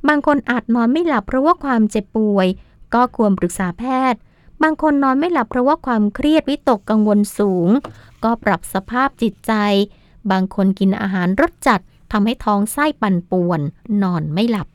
[0.08, 2.48] บางคนอาจนอนไม่หลับเพราะว่าความเจ็บป่วย
[2.94, 4.20] ก็ควรปรึกษาแพทย์
[4.64, 7.70] บางคนนอนไม่หลับเพราะว่าความเครียดวิตกกังวลสูง
[8.24, 9.54] ก็ปรับสภาพจิตใจ
[10.32, 13.62] บางคนกินอาหารรสจัด ทำให้ท้องไส้ปั่นป่วน
[14.04, 14.68] นอนไม่หลับ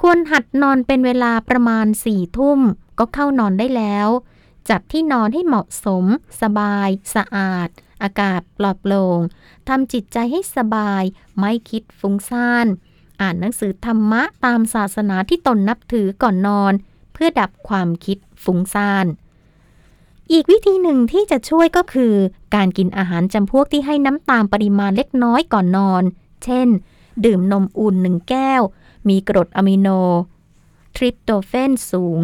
[0.00, 2.60] ควรหัดนอนเป็นเวลาประมาณสี่ทุ่ม
[2.98, 4.08] ก็เข้านอนได้แล้ว
[4.68, 6.04] จัดที่นอนให้เหมาะสม
[6.42, 7.68] สบาย สะอาด
[8.02, 9.20] อากาศปลอดโปร่ง
[9.68, 11.02] ทำจิตใจให้สบาย
[11.38, 12.66] ไม่คิดฟุ้งซ่าน
[13.20, 16.72] อ่านหนังสือธรรมะตามศาสนาที่ตนนับถือก่อนนอน
[17.12, 19.06] เพื่อดับความคิดฟุ้งซ่าน
[20.32, 22.14] อีกวิธีหนึ่งที่จะช่วยก็คือ
[22.54, 26.02] การกินอาหารจำพวกที่ให้น้ำตาลปริมาณเล็กน้อยก่อนนอน
[26.44, 26.68] เช่น
[27.24, 28.62] ดื่มนมอุ่นหนึ่งแก้ว
[29.08, 29.88] มีกรดอะมิโน
[30.96, 32.22] ทริปโตเฟนสูง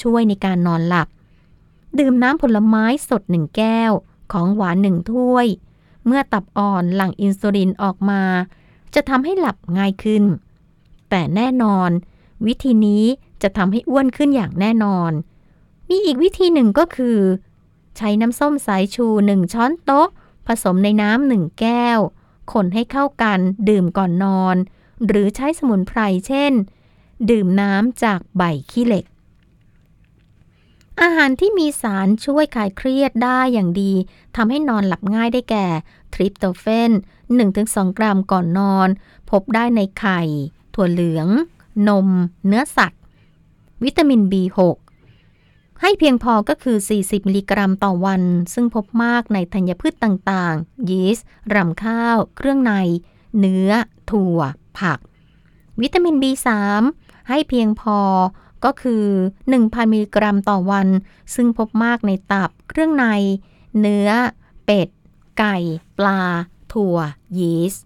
[0.00, 1.08] ช่วยในการนอนหลับ
[1.98, 3.92] ดื่มน้ำผลไม้สดหนึ่งแก้ว
[4.32, 5.46] ของหวานหนึ่งถ้วย
[6.06, 8.22] เมื่อตับอ่อนหลั่งอินซูลินออกมา
[8.94, 10.24] จะทำให้หลับง่ายขึ้น
[11.10, 11.90] แต่แน่นอน
[12.46, 13.04] วิธีนี้
[13.42, 15.12] จะทำให้อ้วนขึ้นอย่างแน่นอน
[15.88, 17.18] มีอีกวิธีหนึ่งก็คือ
[17.96, 20.08] ใช้น้ำส้มสายชูหนึ่งช้อนโต๊ะ
[20.46, 21.98] ผสมในน้ำหนึ่งแก้ว
[22.52, 24.56] คนให้เข้ากันดื่มก่อนนอน
[25.06, 26.52] หรือใช้สมุนไพรเช่น
[27.30, 29.04] ดื่มน้ำจากใบขี้เหล็ก
[31.02, 33.92] อาหารที่มีสารช่วยคลายเครียดได้อย่างดี
[34.36, 35.66] ทำให้นอนหลับง่ายได้แก่
[36.14, 36.90] ทริปโตเฟน
[37.44, 38.88] 1-2 กรัมก่อนนอน
[39.30, 40.20] พบได้ในไข่
[40.74, 41.28] ถั่วเหลือง
[41.88, 42.08] นม
[42.46, 43.00] เนื้อสัตว์
[43.84, 44.60] วิตามิน B6
[45.82, 48.22] ให้เพียงพอก็คือ 40 มิลลิกรัมต่อวัน
[48.54, 52.72] ซึ่งพบมากในธัญพืชต่างๆ ยีสต์รำข้าว เครื่องใน
[53.38, 53.70] เนื้อ
[54.10, 54.38] ถั่ว
[54.78, 54.98] ผัก
[55.80, 56.48] วิตามิน B3
[57.28, 57.98] ให้เพียงพอ
[58.64, 59.04] ก็คือ
[59.48, 60.88] 1,000 มิลลิกรัมต่อวัน
[61.34, 63.06] ซึ่งพบมากในตับ เครื่องใน
[63.80, 64.08] เนื้อ
[64.64, 64.88] เป็ด
[65.38, 65.56] ไก่
[65.98, 66.22] ปลา
[66.72, 66.96] ถั่ว
[67.38, 67.82] ยีสต์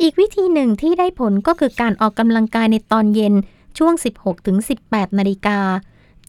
[0.00, 3.34] อีกวิธีหนึ่งที่ได้ผลก็คือการออกกำลังกายในตอนเย็น
[3.78, 3.92] ช่วง
[4.56, 5.60] 16-18 นาฬิกา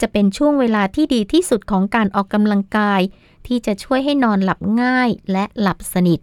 [0.02, 3.02] จะเป็นช่วงเวลาที่ดีที่สุดของการออกกำลังกาย
[3.48, 6.20] ที่จะช่วยให้นอนหลับง่ายและหลับสนิท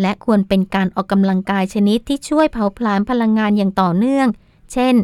[0.00, 4.28] และควรเป็นการออกกำลังกายชนิดที่ช่วยเผาผลาญพลังงานอย่างต่อเนื่อง
[4.72, 4.94] เช่น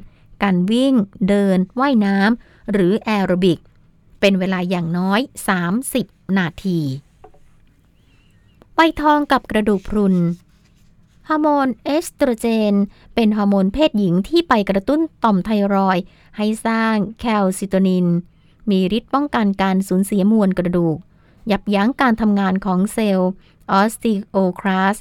[0.42, 0.94] การวิ่ง
[1.29, 3.59] เดิน ว่ายน้ำหรือแอโรบิก
[4.20, 5.20] เป็นเวลาอย่างน้อย
[5.79, 6.81] 30 นาที
[8.74, 10.16] วัยทองกับกระดูกพรุน
[11.29, 12.75] ฮอร์โมนเอสโตรเจน
[13.14, 15.98] เป็นฮอร์โมนเพศหญิงที่ไปกระตุ้นต่อมไทรอยด์
[16.37, 18.07] ให้สร้างแคลซิโตนิน
[18.71, 20.97] มีฤทธิ์ป้องกันการสูญเสียมวลกระดูก
[21.51, 23.31] ยับยั้งการทำงานของเซลล์
[23.71, 24.97] ออสติโอคลาส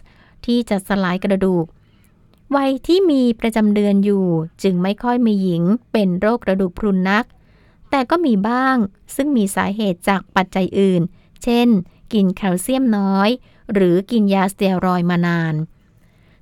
[0.46, 1.66] ที่จะสลายกระดูก
[2.56, 4.26] วัยที่มีประจำเดือนอยู่
[4.64, 7.26] จึงไม่ค่อยมีหญิงเป็นโรคกระดูกพรุนนัก
[7.90, 8.78] แต่ก็มีบ้าง
[9.16, 11.02] ซึ่งมีสาเหตุจากปัจจัยอื่น
[11.44, 11.68] เช่น
[12.14, 13.30] กินแคลเซียมน้อย
[13.74, 15.54] หรือกินยาสเตียรอยด์มานาน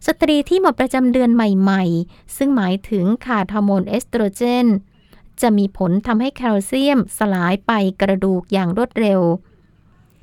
[0.07, 4.67] สตรีที่หมดประจำเดือนใหม่ๆ ซึ่งหมายถึงขาดฮอร์โมนเอสโตรเจน
[5.41, 9.21] จะมีผลทำให้แคลเซียมสลายไปกระดูกอย่างรวดเร็ว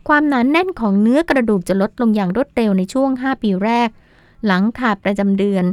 [0.09, 3.89] ความหนาแน่นของเนื้อกระดูกจะลดลงอย่างรวดเร็วในช่วง 5 ปีแรก
[4.47, 5.65] หลังขาดประจำเดือน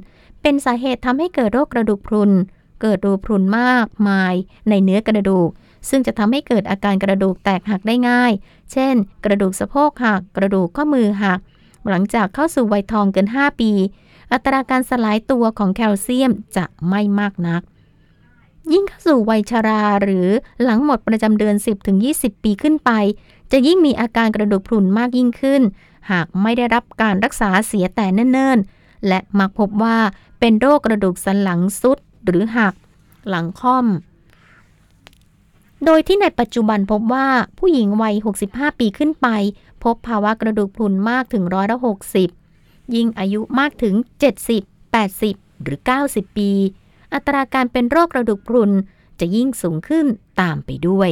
[0.41, 2.31] เป็นสาเหตุทำให้เกิดโรคกระดูกพรุน
[2.81, 4.33] เกิดรูพรุนมากมาย
[4.69, 5.49] ในเนื้อกระดูก
[5.89, 8.31] ซึ่งจะทำให้เกิดอาการกระดูกแตกหักได้ง่าย
[8.71, 11.39] เช่น กระดูกสะโพกหัก กระดูกข้อมือหัก
[11.89, 13.71] หลังจากเข้าสู่วัยทองเกิน 5 ปี
[14.31, 17.61] อัตราการสลายตัวของแคลเซียมจะไม่มากนัก
[18.71, 20.27] ยิ่งเข้าสู่วัยชราหรือ
[20.63, 21.55] หลังหมดประจำเดือน
[21.99, 22.91] 10-20 ปีขึ้นไป
[23.51, 25.61] จะยิ่งมีอาการกระดูกพรุนมากยิ่งขึ้น
[26.11, 29.97] หากไม่ได้รับการรักษาเสียแต่เนิ่นๆ และมักพบว่า
[30.39, 32.73] เป็นโรคกระดูกสันหลังสุดหรือหัก
[33.29, 33.85] หลังค่อม
[35.85, 37.27] โดยที่ในปัจจุบันพบว่า
[37.59, 38.15] ผู้หญิงวัย
[38.47, 39.27] 65 ปีขึ้นไป
[39.83, 41.77] พบภาวะกระดูกพรุนมากถึงร้อยละ
[42.35, 43.95] 60ยิ่งอายุมากถึง
[44.59, 46.51] 70 80 หรือ 90 ปี
[47.13, 48.71] อัตราการเป็นโรคกระดูกพรุน
[49.19, 50.05] จะยิ่งสูงขึ้น
[50.41, 51.11] ตามไปด้วย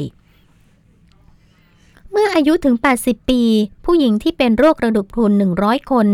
[2.12, 3.42] เมื่ออายุถึง 80 ปี
[3.86, 5.32] ผู้หญิงที่เป็นโรคกระดูกพรุน
[5.62, 6.08] 100 คน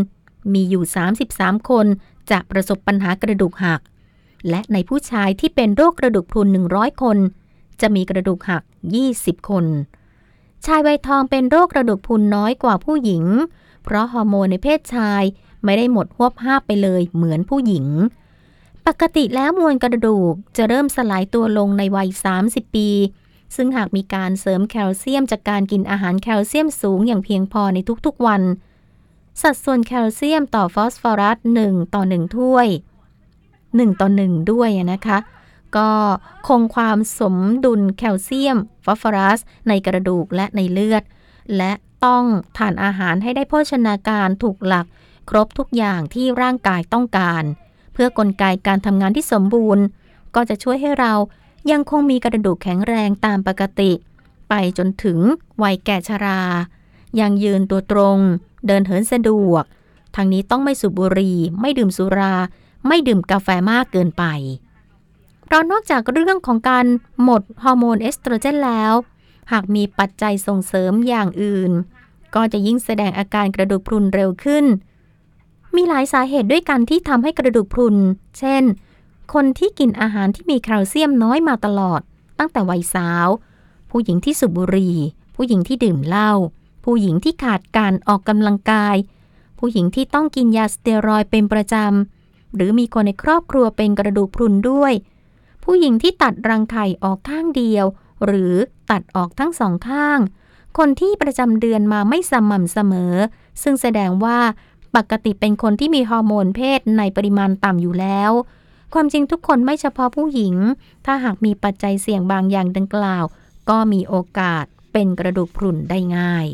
[0.54, 0.84] มีอยู่
[1.26, 1.86] 33 คน
[2.32, 3.82] จะประสบปัญหากระดูกหัก
[4.50, 7.18] และในผู้ชายที่เป็นโรคกระดูกพรุน 100 คน
[7.82, 8.64] จะมีกระดูกหัก
[9.06, 9.66] 20 คน
[10.66, 13.26] ชายวัยทองเป็นโรคกระดูกพรุนน้อยกว่าผู้หญิง
[13.84, 15.24] เพราะฮอร์โมนในเพศชาย
[15.64, 17.88] ไม่ได้หมดหวบห้าไปเลยเหมือนผู้หญิง
[18.88, 22.10] ปกติแล้วมวลกระดูกจะเริ่มสลายตัวลงในวัย
[22.42, 22.90] 30 ปี
[23.56, 28.42] ซึ่งหากมีการเสริมแคลเซียมจากการกินอาหารแคลเซียมสูงอย่างเพียงพอในทุกๆวัน
[29.42, 32.68] สัดส่วนแคลเซียมต่อฟอสฟอรัส 1 ต่อ 1 ถ้วย
[33.34, 35.18] 1 ต่อ 1 ด้วยนะคะ
[35.78, 35.92] ก็
[36.48, 41.04] คงความสมดุลแคลเซียมฟอสฟอรัส ในกระดูกและในเลือด
[41.58, 41.72] และ
[42.06, 42.26] ต้อง
[42.58, 44.86] ทานอาหารให้ได้โภชนาการถูกหลัก
[45.30, 47.44] ครบทุกอย่างที่ร่างกายต้องการ
[47.94, 49.84] เพื่อกลไกการทำงานที่สมบูรณ์
[50.36, 51.14] ก็จะช่วยให้เรา
[51.72, 53.92] ยังคงมีกระดูกแข็งแรงตามปกติ
[54.50, 55.20] ไปจนถึง
[55.64, 56.42] วัยแก่ชรา
[57.20, 58.20] ยังยืนตัวตรง
[58.68, 59.64] เดินเหินสะดวก
[60.16, 62.34] ทางนี้ต้องไม่สูบบุหรี่ไม่ดื่มสุรา
[62.88, 64.24] ไม่ดื่มกาแฟมากเกินไป
[65.48, 66.86] เพราะนอกจากเรื่องของการ
[67.24, 68.94] หมดฮอร์โมนเอสโตรเจนแล้ว
[69.52, 71.72] หากมีปัจจัยส่งเสริมอย่างอื่น
[72.36, 74.66] ก็จะยิ่งแสดงอาการกระดูกพรุนเร็วขึ้น
[75.76, 77.96] มีหลายสาเหตุด้วยกันที่ทำให้กระดูกพรุน
[78.38, 78.64] เช่น
[79.34, 82.02] คนที่กินอาหารที่มีแคลเซียมน้อยมาตลอด
[82.40, 83.28] ตั้งแต่วัยสาว
[83.92, 84.98] ผู้หญิงที่สูบบุหรี่
[85.36, 86.32] ผู้หญิงที่ดื่มเหล้า
[86.84, 88.96] ผู้หญิงที่ขาดการออกกำลังกาย
[89.60, 94.94] ผู้หญิงที่ต้องกินยาสเตียรอยเป็นประจำ หรือมีคนในครอบครัวเป็นกระดูกพรุนด้วย
[95.70, 97.86] ผู้หญิงที่ตัดรังไข่ออกข้างเดียว
[98.26, 98.54] หรือ
[98.92, 100.20] ตัดออกทั้งสองข้าง
[100.78, 103.14] คนที่ประจำเดือนมาไม่สม่ำเสมอ
[103.64, 104.40] ซึ่งแสดงว่า
[104.96, 108.32] ปกติเป็นคนที่มีฮอร์โมนเพศในปริมาณต่ำอยู่แล้ว
[108.94, 110.56] ความจริงทุกคนไม่เฉพาะผู้หญิง
[111.06, 113.26] ถ้าหากมีปัจจัยเสี่ยงบางอย่างดังกล่าว
[113.70, 116.46] ก็มีโอกาสเป็นกระดูกพรุนได้ง่าย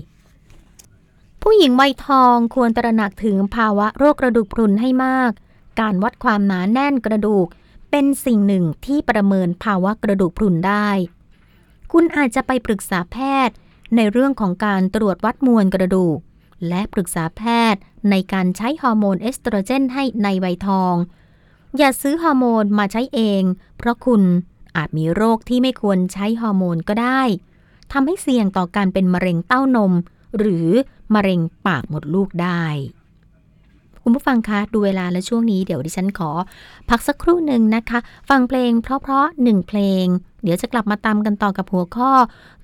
[1.41, 5.32] ผู้หญิงวัยทองควรตระหนักถึงภาวะโรคกระดูกพรุนให้มาก
[5.80, 7.47] การวัดความหนาแน่นกระดูก
[7.95, 10.89] เป็นสิ่งหนึ่งที่ประเมินภาวะกระดูกพรุนได้
[11.91, 13.56] คุณอาจจะไปปรึกษาแพทย์
[13.95, 16.17] ในเรื่องของการตรวจวัดมวลกระดูก
[16.67, 17.41] และปรึกษาแพ
[17.73, 20.95] ทย์ในการใช้ฮอร์โมนเอสโตรเจนให้ในวัยทอง
[21.77, 23.43] อย่าซื้อฮอร์โมนมาใช้เอง
[23.77, 24.21] เพราะคุณ
[24.77, 27.21] อาจมีโรคที่ไม่ควรใช้ฮอร์โมนก็ได้
[27.91, 29.93] ทำให้เสี่ยงต่อการเป็นมะเร็งเต้านม
[30.38, 30.67] หรือ
[31.13, 32.65] มะเร็งปากมดลูกได้
[34.05, 36.31] คุณผู้ฟังคะดูเวลาและช่วงนี้เดี๋ยวดิฉันขอ
[36.89, 40.05] พักสักครู่หนึ่งนะคะ ฟังเพลงเพราะๆหนึ่งเพลง
[40.43, 42.11] เดี๋ยวจะกลับมาตามกันต่อกับหัวข้อ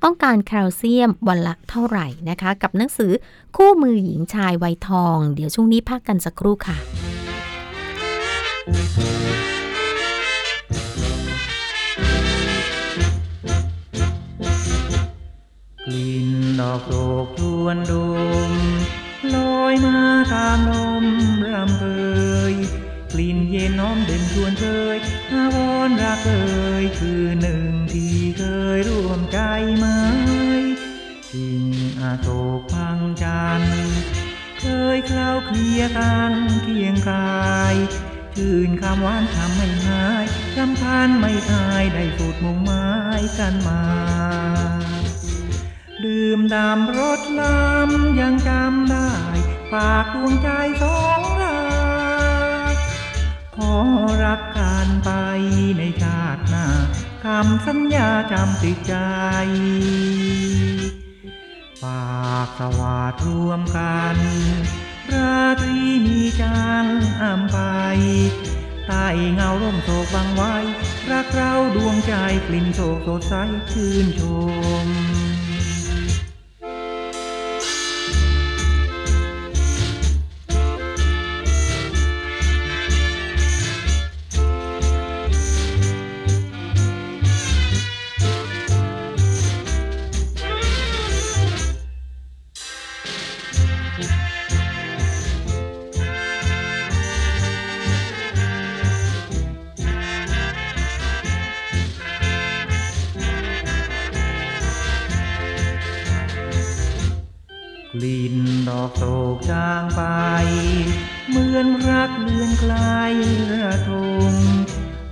[0.04, 3.12] ต้องการแคลเซียมวันละเท่าไหร่นะคะ กับหนังสือ
[3.58, 6.78] คู่มือหญิงชายวัยทอง เดี๋ยวช่วงนี้พักกันสักครู่ค่ะ
[15.86, 16.90] กลิ่นดอกโศ
[17.26, 17.94] กชวนด
[18.50, 18.59] ม
[19.36, 20.00] ลอยมา
[20.34, 20.72] ตามล
[21.04, 21.06] ม
[21.50, 21.84] รำเพ
[22.52, 22.54] ย
[23.14, 24.66] กลิ่นเย็นน้อมเด่นชวนเช
[24.96, 24.98] ย
[25.32, 28.44] อาวรรักเอ่ยคือหนึ่งที่เค
[28.78, 29.40] ยร่วมใจ
[29.78, 29.88] ไหม
[31.34, 31.66] กิ่ง
[32.00, 32.28] อาโศ
[32.60, 33.64] กพังจัน
[34.62, 34.66] เค
[34.96, 37.76] ยเคล้าเคลียกันเคียงกาย
[38.36, 40.26] ชื่นคำหวานทำไม่หาย
[40.58, 42.88] รำพันไม่อายได้สูดมุ่งไม้
[43.40, 43.82] กันมา
[46.06, 49.12] ดื่มดำรสลำยังจำได้
[49.72, 50.50] ฝากดวงใจ
[50.84, 51.60] สองเรา
[53.56, 53.74] ขอ
[54.24, 55.12] รักกันไป
[55.78, 56.68] ในชาติหน้า
[57.26, 58.96] คำสัญญาจำติดใจ
[61.82, 64.18] ฝากสวาดรวมกัน
[65.14, 67.58] ราตรีมีจันทร์อ่ำไป
[68.88, 70.56] ใต้เงาร่มโศกบังไว้
[71.12, 72.14] รักเราดวงใจ
[72.48, 73.34] กลิ่นโศกสดใส
[73.72, 74.22] ชื่นช
[74.86, 74.88] ม
[108.04, 108.36] ลิ่น
[108.70, 109.04] ดอกโศ
[109.36, 110.02] กจางไป
[111.30, 112.76] เหมือนรักเลือนไกล
[113.52, 113.92] ระท
[114.32, 114.34] ม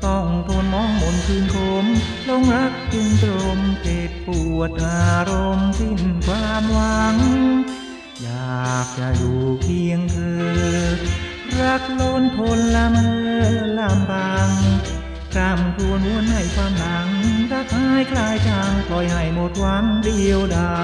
[0.06, 1.86] ต้องทนมองมนคืนคม
[2.30, 7.16] ลงรักจึงตรมเจ็บปวดอารมณ์สิ้นความหวัง
[8.22, 10.88] อยากจะอยู่เคียงเธอ
[11.62, 13.10] รักล้นทนละเมอ
[13.78, 14.50] ลำพัง
[15.36, 17.08] กรำครวญวนให้ความหลัง
[17.52, 20.76] รักหายคลายจางปล่อยให้หมดหวังเดียวดา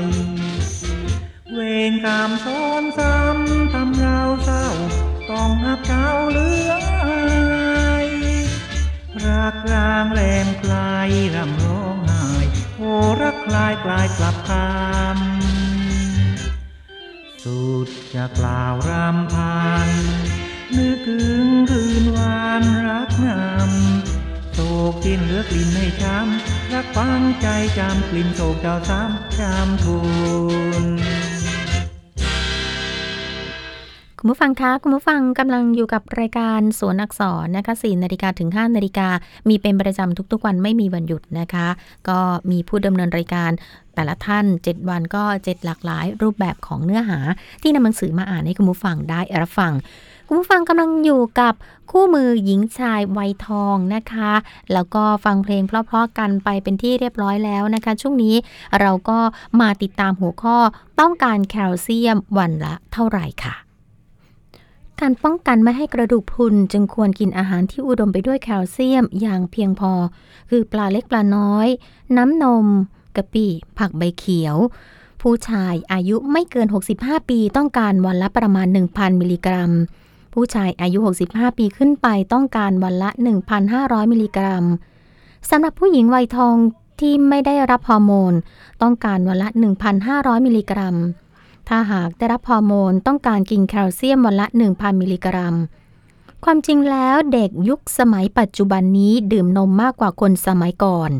[0.00, 0.02] ย
[1.54, 1.60] เว
[1.90, 4.66] รกรรมซ้อนซ้ำทำเราเศร้า
[5.30, 6.72] ต้องอับเจ้าเหลือ
[7.04, 8.08] อาย
[9.26, 12.28] รักรางแรงคลายรำร้องไห้
[12.76, 12.82] โอ
[13.22, 14.62] รักคลายกลายกลับคำ
[17.44, 19.88] สุดจะกล่าวรำพัน
[20.76, 23.70] นึกถึงคืนวานรักงาม
[24.52, 24.58] โศ
[24.90, 27.46] กกินเหลือกลิ่นให้ช้ำรักฟังใจ
[27.78, 29.98] จำกลิ่นโศกเจ้าซ้ำจำทุ
[30.84, 30.86] น
[34.24, 39.08] คุณผู้ฟังคะคุณผู้ฟังกำลังอยู่กับรายการสวนอักษรนะคะ4นาฬิกาถึง 5นาฬิกา
[39.48, 41.68] มีเป็นประจำทุกๆวันไม่มีวันหยุดนะคะ
[42.08, 42.18] ก็
[42.50, 43.50] มีผู้ดำเนินรายการ
[43.94, 47.18] แต่ละท่าน 7 วันก็ 7 หลากหลาย รูปแบบของเนื้อหา
[47.62, 49.72] ที่นำหนังสือมาอ่านให้คุณผู้ฟังได้รับฟัง
[50.28, 51.54] คุณผู้ฟังกำลังอยู่กับ
[51.90, 54.32] คู่มือหญิงชายวัยทองนะคะ
[54.72, 58.34] แล้วก็ฟังเพลงเพราะๆกันไปเป็นที่เรียบร้อยแล้วนะคะ ช่วงนี้
[58.80, 59.18] เราก็
[59.60, 60.56] มาติดตามหัวข้อ
[61.00, 63.56] ต้องการแคลเซียมวันละเท่าไหร่ค่ะ
[65.02, 69.92] การป้องกันไม่ให้กระดูกพรุนจึงควรกินอาหารที่อุดมไปด้วยแคลเซียมอย่างเพียงพอ
[70.50, 71.68] คือปลาเล็กปลาน้อย
[72.16, 72.66] น้ำนม
[73.16, 73.46] กะปิ
[73.78, 74.56] ผักใบเขียว
[75.22, 76.66] ผู้ชายอายุไม่เกิน
[76.98, 79.70] 65 ปีต้องการวันละประมาณ 1,000 มิลลิกรัม
[80.34, 83.10] ผู้ชายอายุ 65 ปีขึ้นไปต้องการวันละ
[83.60, 84.64] 1,500 มิลลิกรัม
[85.50, 86.56] สำหรับผู้หญิงวัยทอง
[87.00, 88.32] ที่ไม่ได้รับฮอร์โมน
[88.82, 89.48] ต้องการวันละ
[89.96, 90.96] 1,500 มิลลิกรัม
[91.74, 95.56] ถ้าหากได้รับฮอร์โมนต้องการกินแคลเซียมวันละ 1,000 มิลลิกรัม
[96.44, 101.10] ความจริงแล้วเด็กยุคสมัยปัจจุบันนี้ดื่มนมมากกว่าคนสมัยก่อน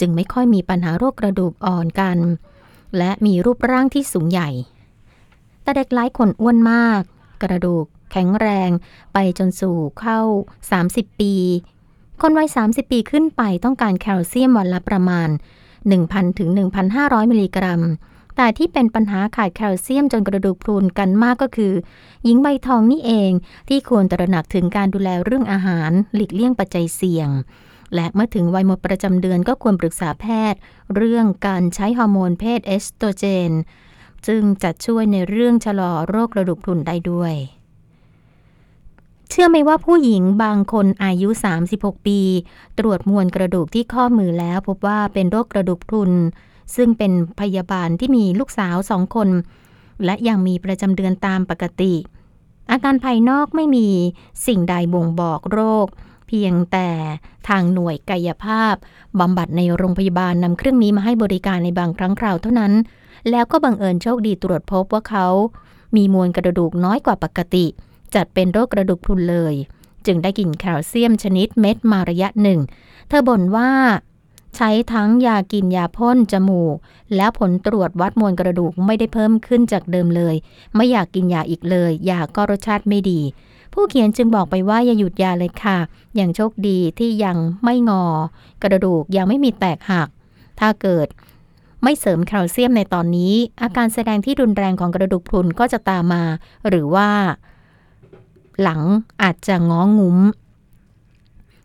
[0.00, 2.18] จึงไม่ค่อยมีปัญหาโรคกระดูกอ่อนกัน
[2.96, 4.50] และมีรูปร่างที่สูงใหญ่
[5.62, 7.00] แต่เด็กหลายคนอ้วนมาก
[7.42, 8.70] กระดูกแข็งแรง
[9.12, 10.20] ไปจนสู่เข้า
[10.70, 11.34] 30 ปี
[12.22, 15.28] คนวัย 30 ปีขึ้นไปต้องการแคลเซียมวันละประมาณ
[15.84, 16.48] 1,000ถึง
[16.90, 17.82] 1,500 มิลลิกรัม
[18.40, 21.74] แต่ที่เป็นปัญหาขาดแคลเซียมจนกระดูกพรุนกันมากก็คือ
[22.24, 23.32] หญิงใบทองนี่เอง
[23.68, 27.28] ที่ควรตระหนักถึงการดูแลเรื่องอาหาร หลีกเลี่ยงปัจจัยเสี่ยง
[27.94, 30.60] และเมื่อถึงวัยหมดประจำเดือนก็ควรปรึกษาแพทย์
[30.96, 33.50] เรื่องการใช้ฮอร์โมนเพศเอสโตรเจน
[34.26, 37.34] ซึ่งจะช่วยในเรื่องชะลอโรคกระดูกพรุนได้ด้วย
[39.28, 41.28] เชื่อไหมว่าผู้หญิงบางคนอายุ
[41.68, 42.20] 36 ปี
[42.78, 46.12] ตรวจมวลกระดูกที่ข้อมือแล้วพบว่าเป็นโรคกระดูกพรุน
[46.76, 49.28] ซึ่งเป็นพยาบาลที่มีลูกสาวสองคน
[50.04, 51.94] และยังมีประจำเดือนตามปกติ
[52.70, 53.88] อาการภายนอกไม่มี
[54.46, 55.86] สิ่งใดบ่งบอกโรค
[56.28, 56.88] เพียงแต่
[57.48, 58.74] ทางหน่วยกายภาพ
[59.20, 62.72] บำบัดในโรงพยาบาลนำเครื่องนี้มาให้บริการในบางครั้งคราวเท่านั้น
[63.30, 65.26] แล้วก็บังเอิญโชคดีตรวจพบว่าเขา
[65.96, 67.66] มีมวลกระดูกน้อยกว่าปกติ
[68.14, 69.54] จัดเป็นโรคกระดูกพรุนเลย
[70.06, 72.60] จึงได้กินแคลเซียมชนิดเม็ดมาระยะหนึ่ง
[73.08, 73.70] เธอบ่นว่า
[74.58, 76.76] ใช้ทั้งยากินยาพ่นจมูก
[77.16, 80.34] แล้วผลตรวจวัดมวลกระดูกไม่ได้เพิ่มขึ้นจากเดิมเลย
[80.74, 83.20] ไม่อยากกินยาอีกเลย ยาก็รสชาติไม่ดี
[83.72, 85.78] ผู้เขียนจึงบอกไปว่าอย่าหยุดยาเลยค่ะ
[86.16, 88.04] อย่างโชคดีที่ยังไม่งอ
[88.62, 90.08] กระดูกยังไม่มีแตกหัก
[90.60, 91.06] ถ้าเกิด
[91.82, 96.24] ไม่เสริมแคลเซียมในตอนนี้ อาการแสดงที่รุนแรงของกระดูกพรุนก็จะตามมา
[96.68, 97.08] หรือว่า
[98.62, 98.80] หลัง
[99.22, 100.18] อาจจะง้องุ้ม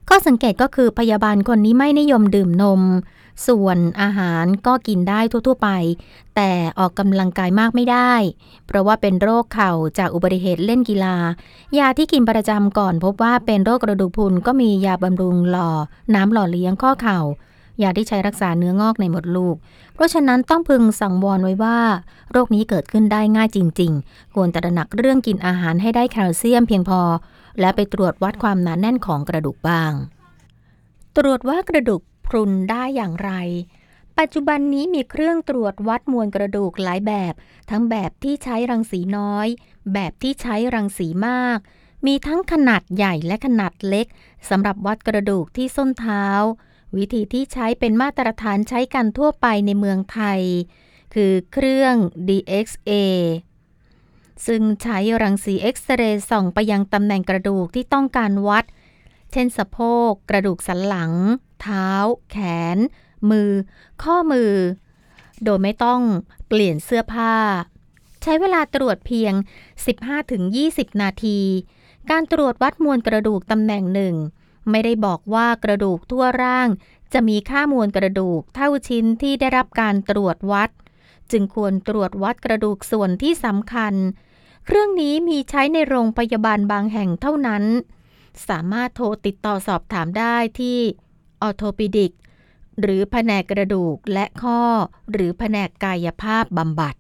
[0.10, 2.82] ข้อสังเกตก็คือพยาบาลคนนี้ไม่นิยมดื่มนม
[3.48, 5.70] ส่วนอาหารก็กินได้ทั่ว ๆ ไป
[6.36, 8.14] แต่ออกกำลังกายมากไม่ได้
[8.68, 11.16] เพราะว่าเป็นโรคเข่าจากอุบัติเหตุเล่นกีฬา
[11.78, 15.70] ยาที่กินประจำก่อนพบว่าเป็นโรคกระดูกพรุนก็มียาบำรุงหล่อ
[16.16, 17.20] น้ำหล่อเลี้ยงข้อเข่า
[17.82, 19.56] ยาที่ใช้รักษาเนื้องอกในมดลูก
[19.94, 21.80] เพราะฉะนั้นต้องพึงสังวรไว้ว่า
[22.32, 27.02] โรคนี้เกิดขึ้นได้ง่ายจริง ๆ ควรตระหนักเรื่องกินอาหารให้ได้แคลเซียมเพียงพอ
[27.60, 29.94] และไปตรวจวัดความหนาแน่นของกระดูกบ้าง
[31.18, 33.32] ตรวจว่ากระดูกพรุนได้อย่างไร
[34.20, 37.34] ปัจจุบันนี้มีเครื่องตรวจวัดมวลกระดูกหลายแบบ
[37.70, 39.48] ทั้งแบบที่ใช้รังสีน้อย
[39.94, 41.60] แบบที่ใช้รังสีมาก
[42.06, 44.06] มีทั้งขนาดใหญ่และขนาดเล็ก
[44.50, 46.26] สำหรับวัดกระดูกที่ส้นเท้า
[46.96, 50.42] วิธีที่ใช้เป็นมาตรฐานใช้กันทั่วไปในเมืองไทย
[51.14, 51.96] คือเครื่อง
[52.28, 52.92] DXA
[54.46, 58.66] ซึ่งใช้รังสีเอ็กซเรย์ส่องไปยังตำแหน่งกระดูกที่ต้องการวัด
[59.32, 59.80] เช่นสะโพ
[60.10, 61.12] ก กระดูกสันหลัง
[61.62, 61.90] เท้า
[62.30, 62.38] แข
[62.76, 62.78] น
[63.30, 63.52] มือ
[64.04, 64.54] ข้อมือ
[65.44, 66.02] โดยไม่ต้อง
[66.48, 67.36] เปลี่ยนเสื้อผ้า
[68.24, 69.34] ใช้เวลาตรวจเพียง
[70.18, 71.40] 15-20 นาที
[72.12, 74.16] การตรวจวัดมวลกระดูกตำแหน่งหนึ่ง
[74.70, 76.70] ไม่ได้บอกว่ากระดูกทั่วร่าง
[77.14, 80.70] จะมีค่ามวลกระดูกเท่าชิ้นที่ได้รับการตรวจวัด
[81.32, 83.94] จึงควรตรวจวัดกระดูกส่วนที่สำคัญ
[84.66, 87.64] เครื่องนี้มีใช้ในโรงพยาบาลบางแห่งเท่านั้น
[88.48, 90.80] สามารถโทรติดต่อสอบถามได้ที่
[91.42, 92.12] ออโทปิดิก
[92.82, 94.62] หรือแผนกกระดูกและข้อ
[95.12, 96.96] หรือแผนกกายภาพบำบัด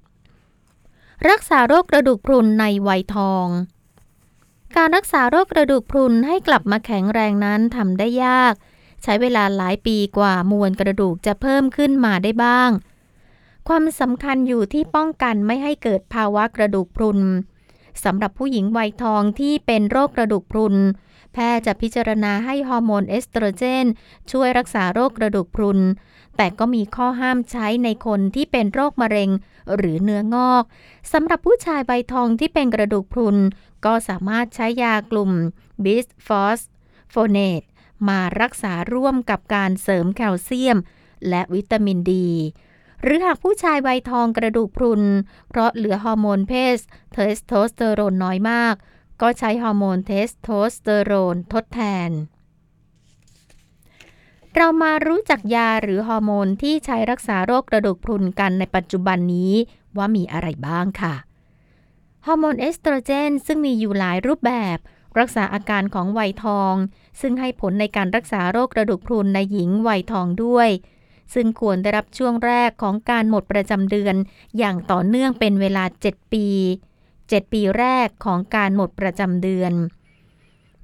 [1.30, 3.48] รักษาโรคกระดูกพรุนในวัยทอง
[4.76, 8.54] การรักษาโรคกระดูกพรุนให้กลับมาแข็งแรงนั้นทำได้ยาก
[9.04, 12.70] ใช้เวลาหลายปีกว่ามวลกระดูกจะเพิ่มขึ้นมาได้บ้าง
[13.68, 17.20] ความสำคัญอยู่ที่ป้องกันไม่ให้เกิดภาวะกระดูกพรุน
[18.04, 20.76] สำหรับผู้หญิงวัยทองที่เป็นโรคกระดูกพรุน
[21.34, 23.86] แพทย์จะพิจารณาให้ฮอร์โมนเอสโตรเจน
[24.32, 25.80] ช่วยรักษาโรคกระดูกพรุน
[26.38, 29.30] แต่ก็มีข้อห้ามใช้ในคนที่เป็นโรคมะเร็ง
[29.76, 30.64] หรือเนื้องอก
[31.14, 33.38] สำหรับผู้ชายวัยทองที่เป็นกระดูกพรุน
[33.86, 35.32] ก็สามารถใช้ยากลุ่ม
[35.84, 36.60] บิสฟอส
[37.12, 37.62] โฟเนต
[38.10, 40.78] มารักษาร่วมกับการเสริมแคลเซียม
[41.30, 42.30] และวิตามินดี
[43.04, 45.04] หรือหากผู้ชายวัยทองกระดูกพรุน
[45.50, 46.78] เพราะเหลือฮอร์โมนเพศ
[47.14, 48.76] เทสโทสเทอโรนน้อยมาก
[49.22, 52.12] ก็ใช้ฮอร์โมนเทสโทสเทอโรนทดแทน
[54.56, 59.54] เรามารู้จักยาหรือฮอร์โมนที่ใช้รักษาโรคกระดูกพรุนกันในปัจจุบันนี้
[59.98, 61.16] ว่ามีอะไรบ้างค่ะ
[62.26, 64.78] ฮอร์โมนเอสโตรเจน ซึ่งมีอยู่หลายรูปแบบ
[65.20, 66.74] รักษาอาการของวัยทอง
[67.22, 70.70] ซึ่งให้ผลในการรักษาโรคกระดูกพรุนในหญิงวัยทองด้วย
[71.34, 74.16] ซึ่งควรได้รับช่วงแรกของการหมดประจำเดือน
[74.58, 76.48] อย่างต่อเนื่องเป็นเวลา 7 ปี
[77.02, 79.74] 7 ปีแรกของการหมดประจำเดือน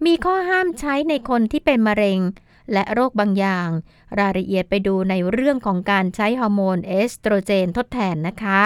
[0.06, 2.20] มีข้อห้ามใช้ในคนที่เป็นมะเร็ง
[2.74, 3.70] และโรคบางอย่าง
[4.20, 8.62] รายละเอียดไปดูในเรื่องของการใช้ฮอร์โมนเอสโตรเจนทดแทนนะคะ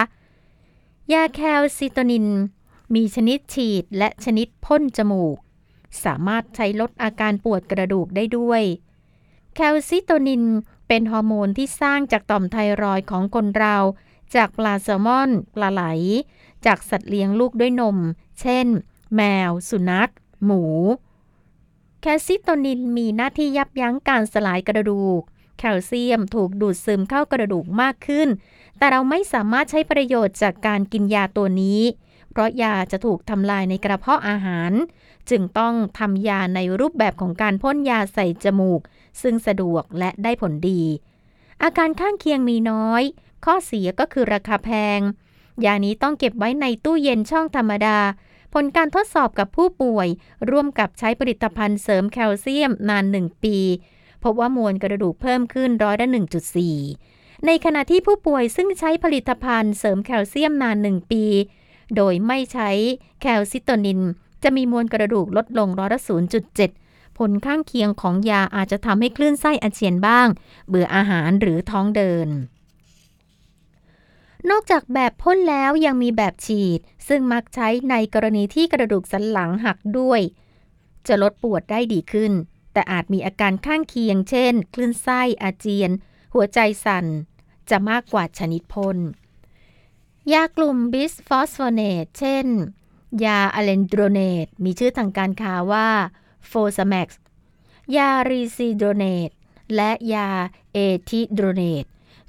[1.12, 2.26] ยาแคลซิโตนิน
[2.94, 5.36] มีชนิดฉีดและชนิดพ่นจมูก
[6.04, 8.62] สามารถใช้ลดอาการปวดกระดูกได้ด้วย
[9.54, 10.44] แคลซิโตนิน
[10.88, 13.76] เป็นฮอร์โมนที่สร้างจากต่อมไทรอยด์ของคนเรา
[14.34, 15.82] จากปลาแซลมอน ปลาไหล
[16.66, 17.98] จากสัตว์เลี้ยงลูกด้วยนม
[18.40, 18.66] เช่น
[19.16, 20.10] แมว สุนัข
[20.44, 20.64] หมู
[22.00, 25.20] แคลซิโตนินมีหน้าที่ยับยั้งการสลายกระดูก
[25.58, 28.28] แคลเซียมถูกดูดซึมเข้ากระดูกมากขึ้น
[28.78, 31.80] แต่เราไม่สามารถใช้ประโยชน์จากการกินยาตัวนี้
[32.30, 34.72] เพราะยาจะถูกทำลายในกระเพาะอาหาร
[35.30, 38.80] จึงต้องทำยาในรูปแบบของการพ่นยาใส่จมูก
[39.22, 40.82] ซึ่งสะดวกและได้ผลดี
[41.62, 43.02] อาการข้างเคียงมีน้อย
[43.44, 45.00] ข้อเสียก็คือราคาแพง
[45.64, 47.98] ยานี้ต้องเก็บไว้ในตู้เย็นช่องธรรมดา
[48.54, 50.08] ผลการทดสอบกับผู้ป่วย
[50.50, 53.58] ร่วมกับใช้ผลิตภัณฑ์เสริมแคลเซียมนาน 1 ปี
[54.22, 56.08] พบว่ามวลกระดูกเพิ่มขึ้นร้อยละ
[56.76, 61.24] 1.4 ในขณะที่ผู้ป่วยซึ่งใช้ผลิตภัณฑ์เสริมแคลเซียมนาน 1 ปี
[61.96, 62.70] โดยไม่ใช้
[63.20, 64.00] แคลซิโตนิน
[64.42, 66.00] จะมีมวลกระดูกลดลงร้อยละ
[66.64, 66.83] 0.7
[67.18, 70.28] ผลข้างเคียงของยาอาจจะทำให้คลื่นไส้อาเจียนบ้าง
[70.68, 72.28] เบื่ออาหารหรือท้องเดิน
[74.50, 80.20] นอกจากแบบพ่นแล้วยังมีแบบฉีด ซึ่งมักใช้ในกรณีที่กระดูกสันหลังหักด้วย
[81.06, 82.32] จะลดปวดได้ดีขึ้น
[82.72, 85.90] แต่อาจมีอาการข้างเคียง เช่น คลื่นไส้อาเจียน
[86.34, 87.06] หัวใจสั่น
[87.70, 88.98] จะมากกว่าชนิดพ่น
[90.32, 92.46] ยากลุ่มบิสฟอสโฟเนตเช่น
[93.24, 95.88] ยาอะเลนโดรเนตมีชื่อทางการค้าว่า
[96.48, 97.20] โฟซาแม็กซ์
[97.96, 99.30] ยาริซีโดรเนต
[99.74, 100.28] และยา
[100.72, 100.78] เอ
[101.08, 101.84] ทิโดรเนต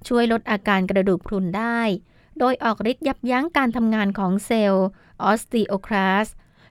[0.08, 1.80] ช่วยลดอาการกระดูกพรุนได้
[2.40, 4.88] โดยออกฤทธิ์ยับยั้งการทำงานของเซลล์
[5.24, 6.28] ออสติโอคลาส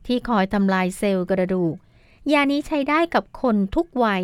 [0.06, 1.74] ที่คอยทำลายเซลล์กระดูก
[2.32, 4.22] ยานี้ใช้ได้กับคนทุกวัย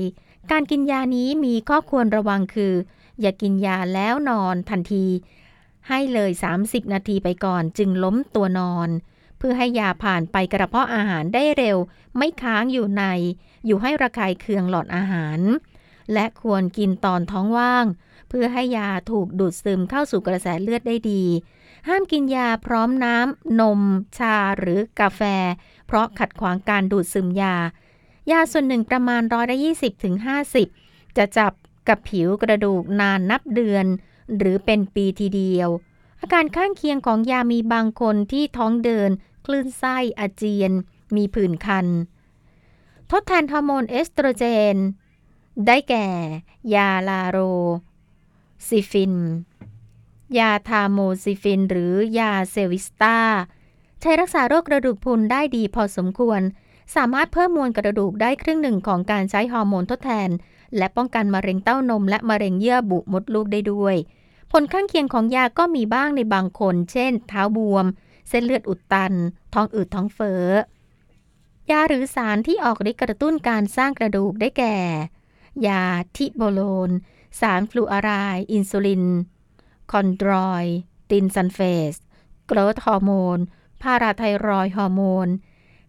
[0.51, 2.75] การกินยานี้มีข้อควรระวังคือ
[3.21, 5.07] อย่ากินยาแล้วนอนทันที
[5.89, 6.31] ให้เลย
[6.63, 8.89] 30 นาทีไปก่อนจึงล้มตัวนอน
[9.41, 11.79] เพื่อให้ยาผ่านไปกระเพาะอาหารได้เร็ว
[12.17, 13.05] ไม่ค้างอยู่ใน
[13.67, 15.41] อยู่ให้ระคายเคืองหลอดอาหาร
[16.13, 17.87] และควรกินตอนท้องว่าง
[18.29, 21.25] เพื่อให้ยาถูกดูดซึมเข้าสู่กระแสเลือดได้ดี
[21.89, 23.81] ห้ามกินยาพร้อมน้ำ นม
[24.19, 25.23] ชาหรือกาแฟ
[25.87, 27.57] เพราะขัดขวางการดูดซึมยา
[28.31, 30.15] ยาส่วนหนึ่งประมาณร้อยละ20ถึง
[30.67, 31.53] 50จะจับ
[31.89, 33.87] กับผิวกระดูกนานนับเดือน
[34.39, 35.69] หรือเป็นปีทีเดียว
[36.21, 39.11] อาการข้างเคียงของยามีบางคนที่ท้องเดิน
[39.47, 40.73] คลื่นไส้อาเจียน
[41.17, 41.87] มีผื่นคัน
[43.11, 44.77] ทดแทนฮอร์โมนเอสโตรเจน
[45.67, 46.07] ได้แก่
[46.75, 47.39] ยาลาโร
[48.67, 49.15] ซิฟิน
[50.39, 53.19] ยาทาม็อกซิเฟน หรือยาเอวิสตา
[54.01, 56.41] ใช้รักษาโรคกระดูกพรุนได้ดีพอสมควร
[56.95, 60.31] สามารถเพิ่มมวลกระดูกได้ครึ่งหนึ่งของการใช้ฮอร์โมนทดแทน
[60.77, 63.97] และป้องกันมะเร็งเต้านม และมะเร็งเยื่อบุมดลูกได้ด้วย
[64.51, 67.87] ผลข้างเคียงของยาก็มีบ้างในบางคน เช่น เท้าบวม
[68.31, 69.13] เส้นเลือดอุดตัน
[69.55, 70.43] ท้องอืดท้องเฟ้อ
[71.71, 74.77] ยาหรือสารที่ออกฤทธิ์กระตุ้นการสร้างกระดูกได้แก่
[75.67, 75.85] ยา
[76.17, 76.91] ทิโบโลน
[77.41, 79.05] สารฟลูออไรด์อินซูลิน
[79.93, 80.65] คอนดรอย
[81.11, 81.59] ตินซัลเฟ
[81.93, 81.95] ต
[82.47, 83.39] โกรทฮอร์โมน
[83.83, 85.29] พาราไทรอยด์ฮอร์โมน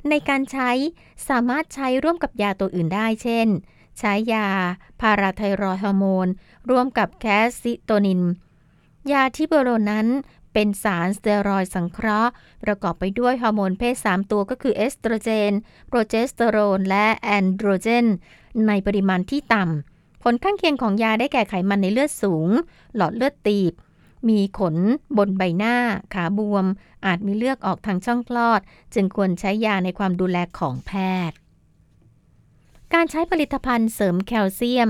[0.10, 0.72] ในการใช้
[1.28, 3.48] สามารถใช้ร่วมกับยาตัวอื่นได้ เช่น
[4.00, 4.48] ใช้ยา
[5.02, 6.28] พาราไทรอยด์ฮอร์โมน
[6.70, 8.22] ร่วมกับแคลซิโตนิน
[9.12, 10.08] ยาทิโบโลนนั้น
[10.54, 12.32] เป็นสารสเตียรอยด์สังเคราะห์
[12.64, 15.52] ประกอบไปด้วยฮอร์โมนเพศ 3 ตัวก็คือเอสโตรเจน
[15.90, 18.06] โปรเจสเตอโรน และแอนโดรเจน
[18.68, 22.50] ในปริมาณที่ต่ำ ผลข้างเคียงของยาได้แก่ไขมันในเลือดสูง
[22.96, 23.74] หลอดเลือดตีบ
[24.30, 24.76] มีขน
[25.18, 25.76] บนใบหน้า
[26.14, 26.66] ขาบวม
[27.06, 28.62] อาจมีเลือดออกทางช่องคลอด
[28.94, 30.92] จึงควรใช้ยาในความดูแลของแพ
[31.30, 31.38] ทย์
[32.94, 34.90] การใช้ผลิตภัณฑ์เสริมแคลเซียม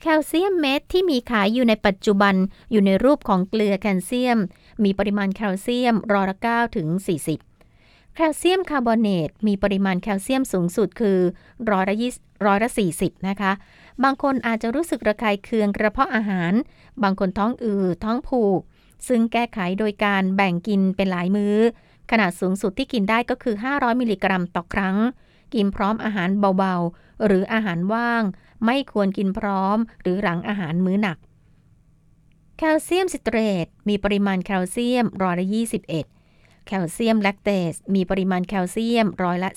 [0.00, 2.34] แคลเซียมเม็ดที่มีขายอยู่ในปัจจุบัน
[2.70, 4.38] อยู่ในรูปของเกลือแคลเซียม
[4.82, 6.88] มีปริมาณแคลเซียมร้อยละ9ถึง
[7.52, 11.18] 40 แคลเซียมคาร์บอเนตมีปริมาณแคลเซียมสูงสุดคือ
[11.70, 13.52] ร้อยละ20ร้อยละ40นะคะ
[14.04, 16.52] บางคนอาจจะรู้สึกระคายเคืองกระเพาะอาหาร
[17.02, 18.60] บางคนท้องอืดท้องผูก
[19.08, 21.56] ซึ่งแก้ไขโดยการแบ่งกินเป็นหลายมื้อ
[22.10, 24.96] ขนาดสูงสุดที่กินได้ก็คือ 500 มิลลิกรัมต่อครั้ง
[25.54, 28.22] กินพร้อมอาหารเบาๆ หรืออาหารว่าง
[28.66, 31.18] ไม่ควรกินพร้อม หรือหลังอาหารมื้อหนัก
[32.58, 35.46] แคลเซียมซิตรตตมีปริมาณแคลเซียมร้อยละ
[36.06, 39.50] 21 แคลเซียมแลคเตสมีปริมาณแคลเซียมร้อยละ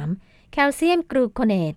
[0.00, 1.74] 13 แคลเซียมกรูโคเนต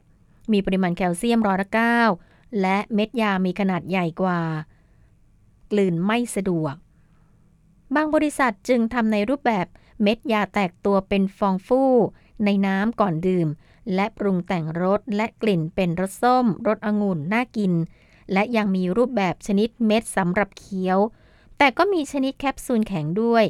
[0.52, 1.70] มีปริมาณแคลเซียมร้อยละ
[2.16, 4.42] 9และเม็ดยามีขนาดใหญ่กว่า
[5.72, 6.76] กลืนไม่สะดวก
[7.96, 9.68] บางบริษัทจึงทำในรูปแบบ
[10.04, 11.94] เม็ดยาแตกตัวเป็นฟองฟู่
[12.46, 13.48] ในน้ำก่อนดื่ม
[13.96, 17.74] และปรุงแต่งรสและกลิ่นเป็นรสส้ม รสองุ่นน่ากิน
[18.34, 21.00] และยังมีรูปแบบชนิดเม็ดสำหรับเคี้ยว
[21.58, 23.46] แต่ก็มีชนิดแคปซูลแข็งด้วย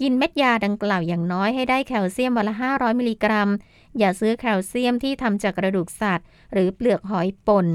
[0.00, 3.50] กินเม็ดยาดังกล่าวอย่างน้อยให้ได้แคลเซียมวันละ 500 มิลลิกรัม
[3.98, 7.68] อย่าซื้อแคลเซียมที่ทำจากกระดูกสัตว์ หรือเปลือกหอยป่น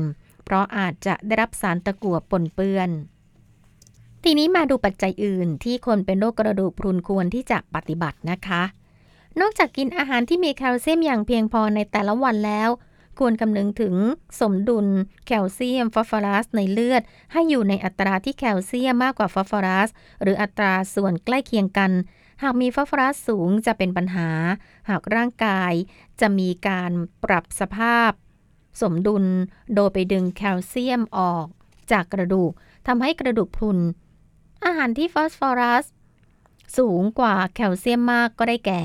[0.43, 2.89] เพราะอาจจะได้รับสารตะกั่วปนเปื้อน
[4.23, 8.63] ทีนี้มาดูปัจจัยอื่นที่คนเป็นโรคกระดูกพรุนควรที่จะปฏิบัตินะคะ
[9.39, 12.69] นอกจากกินอาหารที่มีแคลเซียมอย่างเพียงพอในแต่ละวันแล้ว
[13.19, 13.95] ควรคำนึงถึง
[14.39, 14.87] สมดุล
[15.27, 17.01] แคลเซียมฟอสฟอรัสในเลือด
[17.31, 19.89] ให้อยู่ในอัตราที่แคลเซียมมากกว่าฟอสฟอรัส
[20.21, 21.91] หรืออัตราส่วนใกล้เคียงกัน
[22.43, 24.29] หากมีฟอสฟอรัสสูงจะเป็นปัญหา
[24.89, 25.73] หากร่างกาย
[26.21, 26.91] จะมีการ
[27.23, 28.11] ปรับสภาพ
[28.81, 29.25] สมดุล
[29.75, 31.45] โดยไปดึงแคลเซียมออก
[31.91, 32.51] จากกระดูก
[32.87, 33.79] ทำให้กระดูกพรุน
[34.65, 35.85] อาหารที่ฟอสฟอรัส
[36.77, 38.81] สูงกว่าแคลเซียมมากก็ได้แก่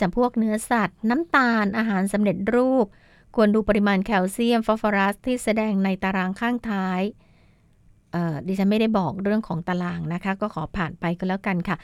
[0.00, 2.86] จำพวกเนื้อสัตว์ น้ำตาลอาหารสำเร็จรูป
[3.36, 7.02] ควรดูปริมาณแคลเซียมฟอสฟอรัสที่แสดงในตารางข้างท้าย
[8.46, 11.76] ดิฉันไม่ได้บอกเรื่องของตารางนะคะ ก็ขอผ่านไปก็แล้วกันค่ะ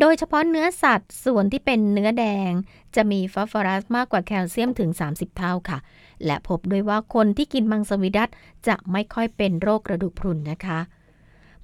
[0.00, 2.52] โดยเฉพาะเนื้อสัตว์ส่วนที่เป็นเนื้อแดง
[2.96, 5.78] จะมีฟอสฟอรัสมากกว่าแคลเซียมถึง 30 เท่าค่ะ
[6.24, 8.30] และพบด้วยว่าคนที่กินมังสวิรัต
[8.68, 10.80] จะไม่ค่อยเป็นโรคกระดูกพรุนนะคะ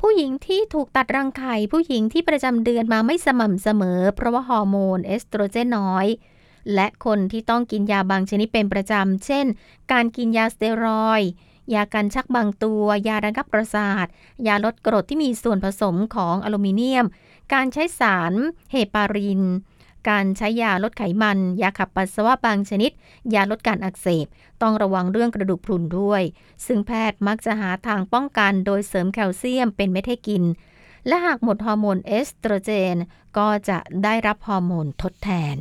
[0.01, 6.07] ผู้หญิงที่ถูกตัดรังไข่ผู้หญิงที่ประจำเดือนมาไม่สม่ำเสมอ เพราะว่าฮอร์โมนเอสโตรเจนน้อย
[6.75, 9.47] และคนที่ต้องกินยาบางชนิดเป็นประจำ เช่น
[9.93, 11.23] การกินยาสเตียรอย
[11.75, 14.07] ยากันชักบางตัว ยาระงับประสาท
[14.47, 17.07] ยาลดกรดที่มีส่วนผสมของอลูมิเนียม
[17.53, 18.33] การใช้สาร
[18.71, 19.43] เฮปาริน
[20.09, 22.91] การใช้ยาลดไขมัน ยาขับปัสสาวะบางชนิด
[23.35, 24.27] ยาลดการอักเสบ
[24.63, 26.23] ต้องระวังเรื่องกระดูกพรุนด้วย
[26.67, 30.43] ซึ่งแพทย์มักจะหาทางป้องกันโดยเสริมแคลเซียมเป็นเม็ดให้กิน
[31.07, 32.97] และหากหมดฮอร์โมนเอสโตรเจน
[33.39, 35.59] ก็จะได้รับฮอร์โมนทดแทน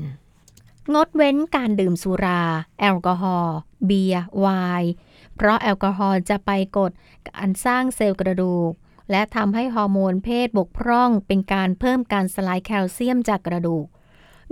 [0.93, 2.43] งดเว้นการดื่มสุรา
[2.79, 4.47] แอลกอฮอล์เบียร์ไว
[4.81, 4.91] น์
[5.35, 6.91] เพราะแอลกอฮอล์จะไปกด
[7.29, 8.71] การสร้างเซลล์กระดูก
[9.11, 13.85] และทำให้ฮอร์โมนเพศบกพร่อง เป็นการเพิ่มการสลายแคลเซียมจากกระดูก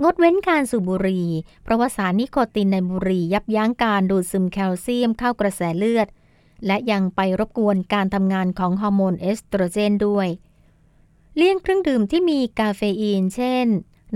[0.02, 1.28] งดเว้นการสูบบุหรี่
[1.62, 6.08] เพราะว่าสารนิโคตินในบุหรี่ยับยั้งการดูดซึมแคลเซียมเข้ากระแสเลือด
[6.66, 10.28] และยังไปรบกวนการทำงานของฮอร์โมนเอสโตรเจนด้วย
[11.36, 13.66] เลี่ยงเครื่องดื่มที่มีกาเฟอีน เช่น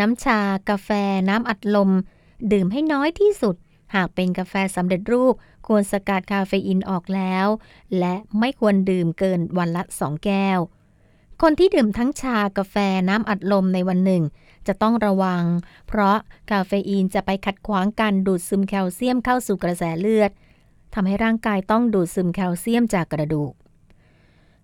[0.01, 0.41] น้ำชา
[0.71, 0.91] กาแฟ
[1.29, 1.91] น้ำอัดลม
[2.53, 3.57] ดื่มให้น้อยที่สุด
[3.95, 5.35] หากเป็นกาแฟสำเร็จรูป
[5.67, 7.47] ควรสกัดคาเฟอีนออกแล้ว
[7.99, 10.59] และไม่ควรดื่มเกินวันละ 2 แก้ว
[11.43, 12.77] คนที่ดื่มทั้งชา กาแฟ
[13.09, 14.23] น้ำอัดลมในวันหนึ่ง
[14.67, 15.45] จะต้องระวัง
[15.89, 16.17] เพราะ
[16.51, 20.31] คาเฟอีนจะไปขัดขวางการดูดซึมแคลเซียมเข้าสู่กระแสเลือด
[20.95, 23.53] ทำให้ร่างกายต้องดูดซึมแคลเซียมจากกระดูก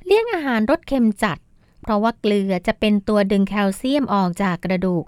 [0.04, 1.38] เลี่ยงอาหารรสเค็มจัด
[1.82, 5.04] เพราะว่าเกลือจะเป็นตัวดึงแคลเซียมออกจากกระดูก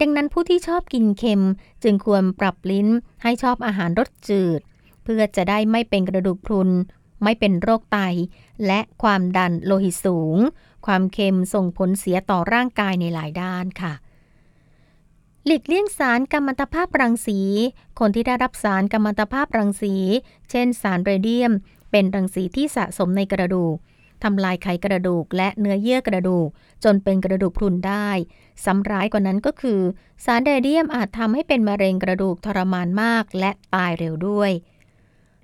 [0.00, 1.42] ดังนั้นผู้ที่ชอบกินเค็ม
[1.82, 2.88] จึงควรปรับลิ้น
[3.22, 4.60] ให้ชอบอาหารรสจืด
[5.02, 6.70] เพื่อจะได้ไม่เป็นกระดูกพรุน
[7.22, 7.98] ไม่เป็นโรคไต
[8.66, 10.36] และความดันโลหิตสูง
[10.86, 13.92] ความเค็มส่งผลเสียต่อร่างกายในหลายด้านค่ะ
[15.46, 17.40] หลีกเลี่ยงสารกัมมันตภาพรังสี
[17.98, 19.94] คนที่ได้รับสารกัมมันตภาพรังสี
[20.50, 21.52] เช่นสารเรเดียม
[21.90, 23.76] เป็นรังสีที่สะสมในกระดูก
[24.22, 26.48] ทำลายไขกระดูกและเนื้อเยื่อกระดูก
[26.84, 28.08] จนเป็นกระดูกพรุนได้
[28.64, 29.80] ซ้ำร้ายกว่านั้นก็คือ
[30.24, 34.50] สารเรเดียมอาจทำให้เป็นมะเร็งกระดูกทรมานมาก และตายเร็วด้วย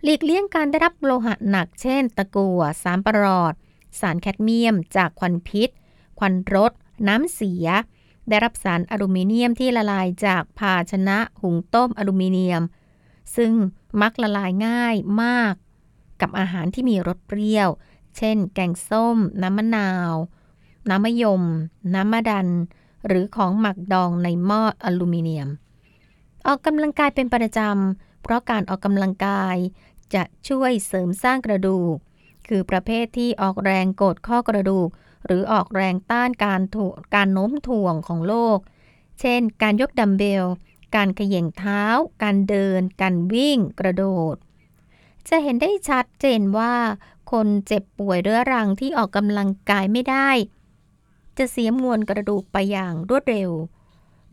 [0.02, 3.54] หลีกเลี่ยงการได้รับโลหะหนัก เช่น ตะกั่วสารประหลอด
[4.00, 5.70] สารแคดเมียม จากควันพิษ
[6.18, 6.72] ควันรถ
[7.08, 7.66] น้ำเสีย
[8.28, 12.62] ได้รับสารอลูมิเนียมที่ละลายจากภาชนะหุงต้มอลูมิเนียม
[13.36, 13.52] ซึ่ง
[14.00, 15.54] มักละลายง่ายมาก
[16.20, 17.68] กับอาหารที่มีรสเปรี้ยว
[18.16, 20.12] เช่น แกงส้ม น้ำมะนาว
[20.88, 21.42] น้ำมะยม
[21.94, 22.48] น้ำมะดัน
[23.06, 25.48] หรือของหมักดองในหม้ออลูมิเนียม
[26.46, 29.56] ออกกำลังกายเป็นประจำ เพราะการออกกำลังกาย
[30.14, 31.96] จะช่วยเสริมสร้างกระดูก
[32.48, 34.88] คือประเภทที่ออกแรงกดข้อกระดูก
[35.26, 38.58] หรือออกแรงต้านการถ่วงการโน้มถ่วงของโลก
[39.20, 40.44] เช่น การยกดัมเบล
[40.96, 41.84] การเขย่งเท้า
[42.22, 44.36] การเดิน การวิ่ง กระโดด
[45.28, 46.74] จะเห็นได้ชัดเจนว่า
[47.32, 50.30] คนเจ็บป่วยเรื้อรังที่ออกกำลังกายไม่ได้
[51.38, 53.50] จะเสียมวลกระดูกไปอย่างรวดเร็ว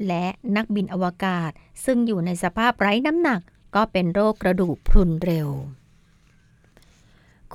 [0.07, 0.25] และ
[0.55, 1.51] นักบินอวกาศ
[1.85, 3.41] ซึ่งอยู่ในสภาพไร้น้ำหนัก
[3.75, 5.49] ก็เป็นโรคกระดูกพรุนเร็ว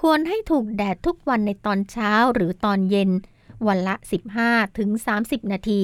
[0.01, 3.11] ควรให้ถูกแดดทุกวันในตอนเช้าหรือตอนเย็น
[3.67, 3.95] วันละ
[4.37, 4.91] 15ถึง
[5.21, 5.83] 30 นาที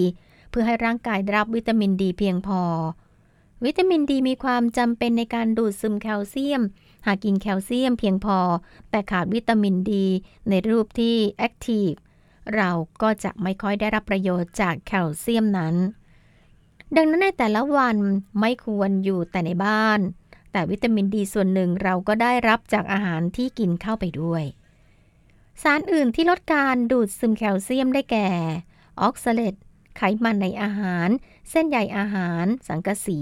[0.50, 2.62] เพื่อให้ร่างกายได้รับวิตามินดีเพียงพอ
[3.64, 6.62] วิตามินดีมีความจำเป็นในการดูดซึมแคลเซียม
[7.06, 8.38] หากกินแคลเซียมเพียงพอ
[8.90, 10.06] แต่ขาดวิตามินดี
[10.48, 11.90] ในรูปที่ active
[12.56, 12.70] เรา
[13.02, 15.76] ก็จะไม่ค่อยได้รับประโยชน์จากแคลเซียมนั้น
[16.96, 17.96] ดังนั้นในแต่ละวัน
[18.40, 20.00] ไม่ควรอยู่แต่ในบ้าน
[20.52, 24.44] แต่วิตามินดีส่วนหนึ่งเราก็ได้รับจากอาหารที่กินเข้าไปด้วย
[25.62, 28.28] สารอื่นที่ลดการดูดซึมแคลเซียมได้แก่
[29.00, 29.54] ออกซาเลต
[29.96, 31.08] ไขมันในอาหาร
[31.50, 33.20] เส้นใยอาหาร สังกะสี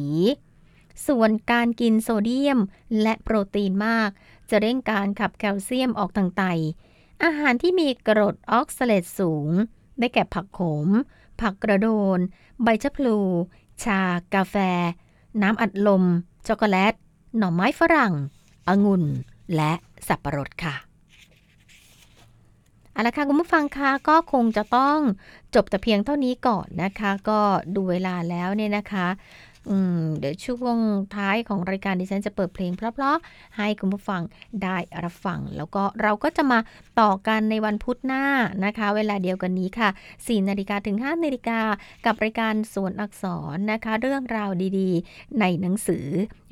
[1.06, 2.58] ส่วนการกินโซเดียม
[3.02, 4.10] และโปรตีนมาก
[4.50, 6.42] จะเร่งการขับแคลเซียมออกทางไต
[7.24, 9.48] อาหารที่มีกรดออกซาเลตสูง
[9.98, 10.86] ได้แก่ผักขม
[11.40, 12.18] ผักกระโดน
[12.62, 13.18] ใบชะพลู
[13.84, 14.00] ชา
[14.34, 14.56] กาแฟ
[15.42, 16.04] น้ำอัดลม
[16.46, 16.94] ช็อกโกแลต
[17.36, 18.14] หน่อไม้ฝรั่ง
[18.68, 19.04] องุ่น
[19.56, 19.72] และ
[20.08, 20.74] สับประรดค่ะ
[22.92, 24.98] เอาละค่ะคุณผู้ฟังคะก็คงจะต้อง
[25.54, 27.40] จบแต่เพียงเท่านี้ก่อนนะคะ ก็
[27.74, 29.06] ดูเวลาแล้วเนี่ยนะคะ
[29.70, 30.78] อืม เดี๋ยวช่วง
[31.16, 34.22] ท้ายของรายการดิฉันจะเปิดเพลงเพราะๆให้คุณผู้ฟัง
[34.62, 36.58] ได้รับฟัง แล้วก็เราก็จะมา
[37.00, 38.24] ต่อกันในวันพุธหน้า
[38.64, 39.88] นะคะ เวลาเดียวกันนี้ค่ะ
[40.18, 41.60] 4นาฬิกาถึง5นาฬิกา
[42.06, 46.06] กับรายการสวนอักษรนะคะ เรื่องราวดีๆ ในหนังสือ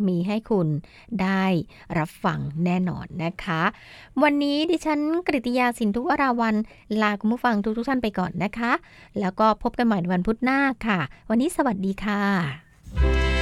[0.07, 0.69] มีให้คุณ
[1.23, 1.45] ได้
[1.99, 3.63] รับฟังแน่นอนนะคะ
[4.23, 6.55] วันนี้ดิฉันกริติยาสินทุอราวัน
[7.03, 8.73] ลาคุณผู้ฟังทุกๆท่านไปก่อนนะคะ
[9.21, 11.01] แล้วก็พบกันใหม่ในวันพุธหน้าค่ะ
[11.31, 13.36] วันนี้สวัสดีค่ะ เ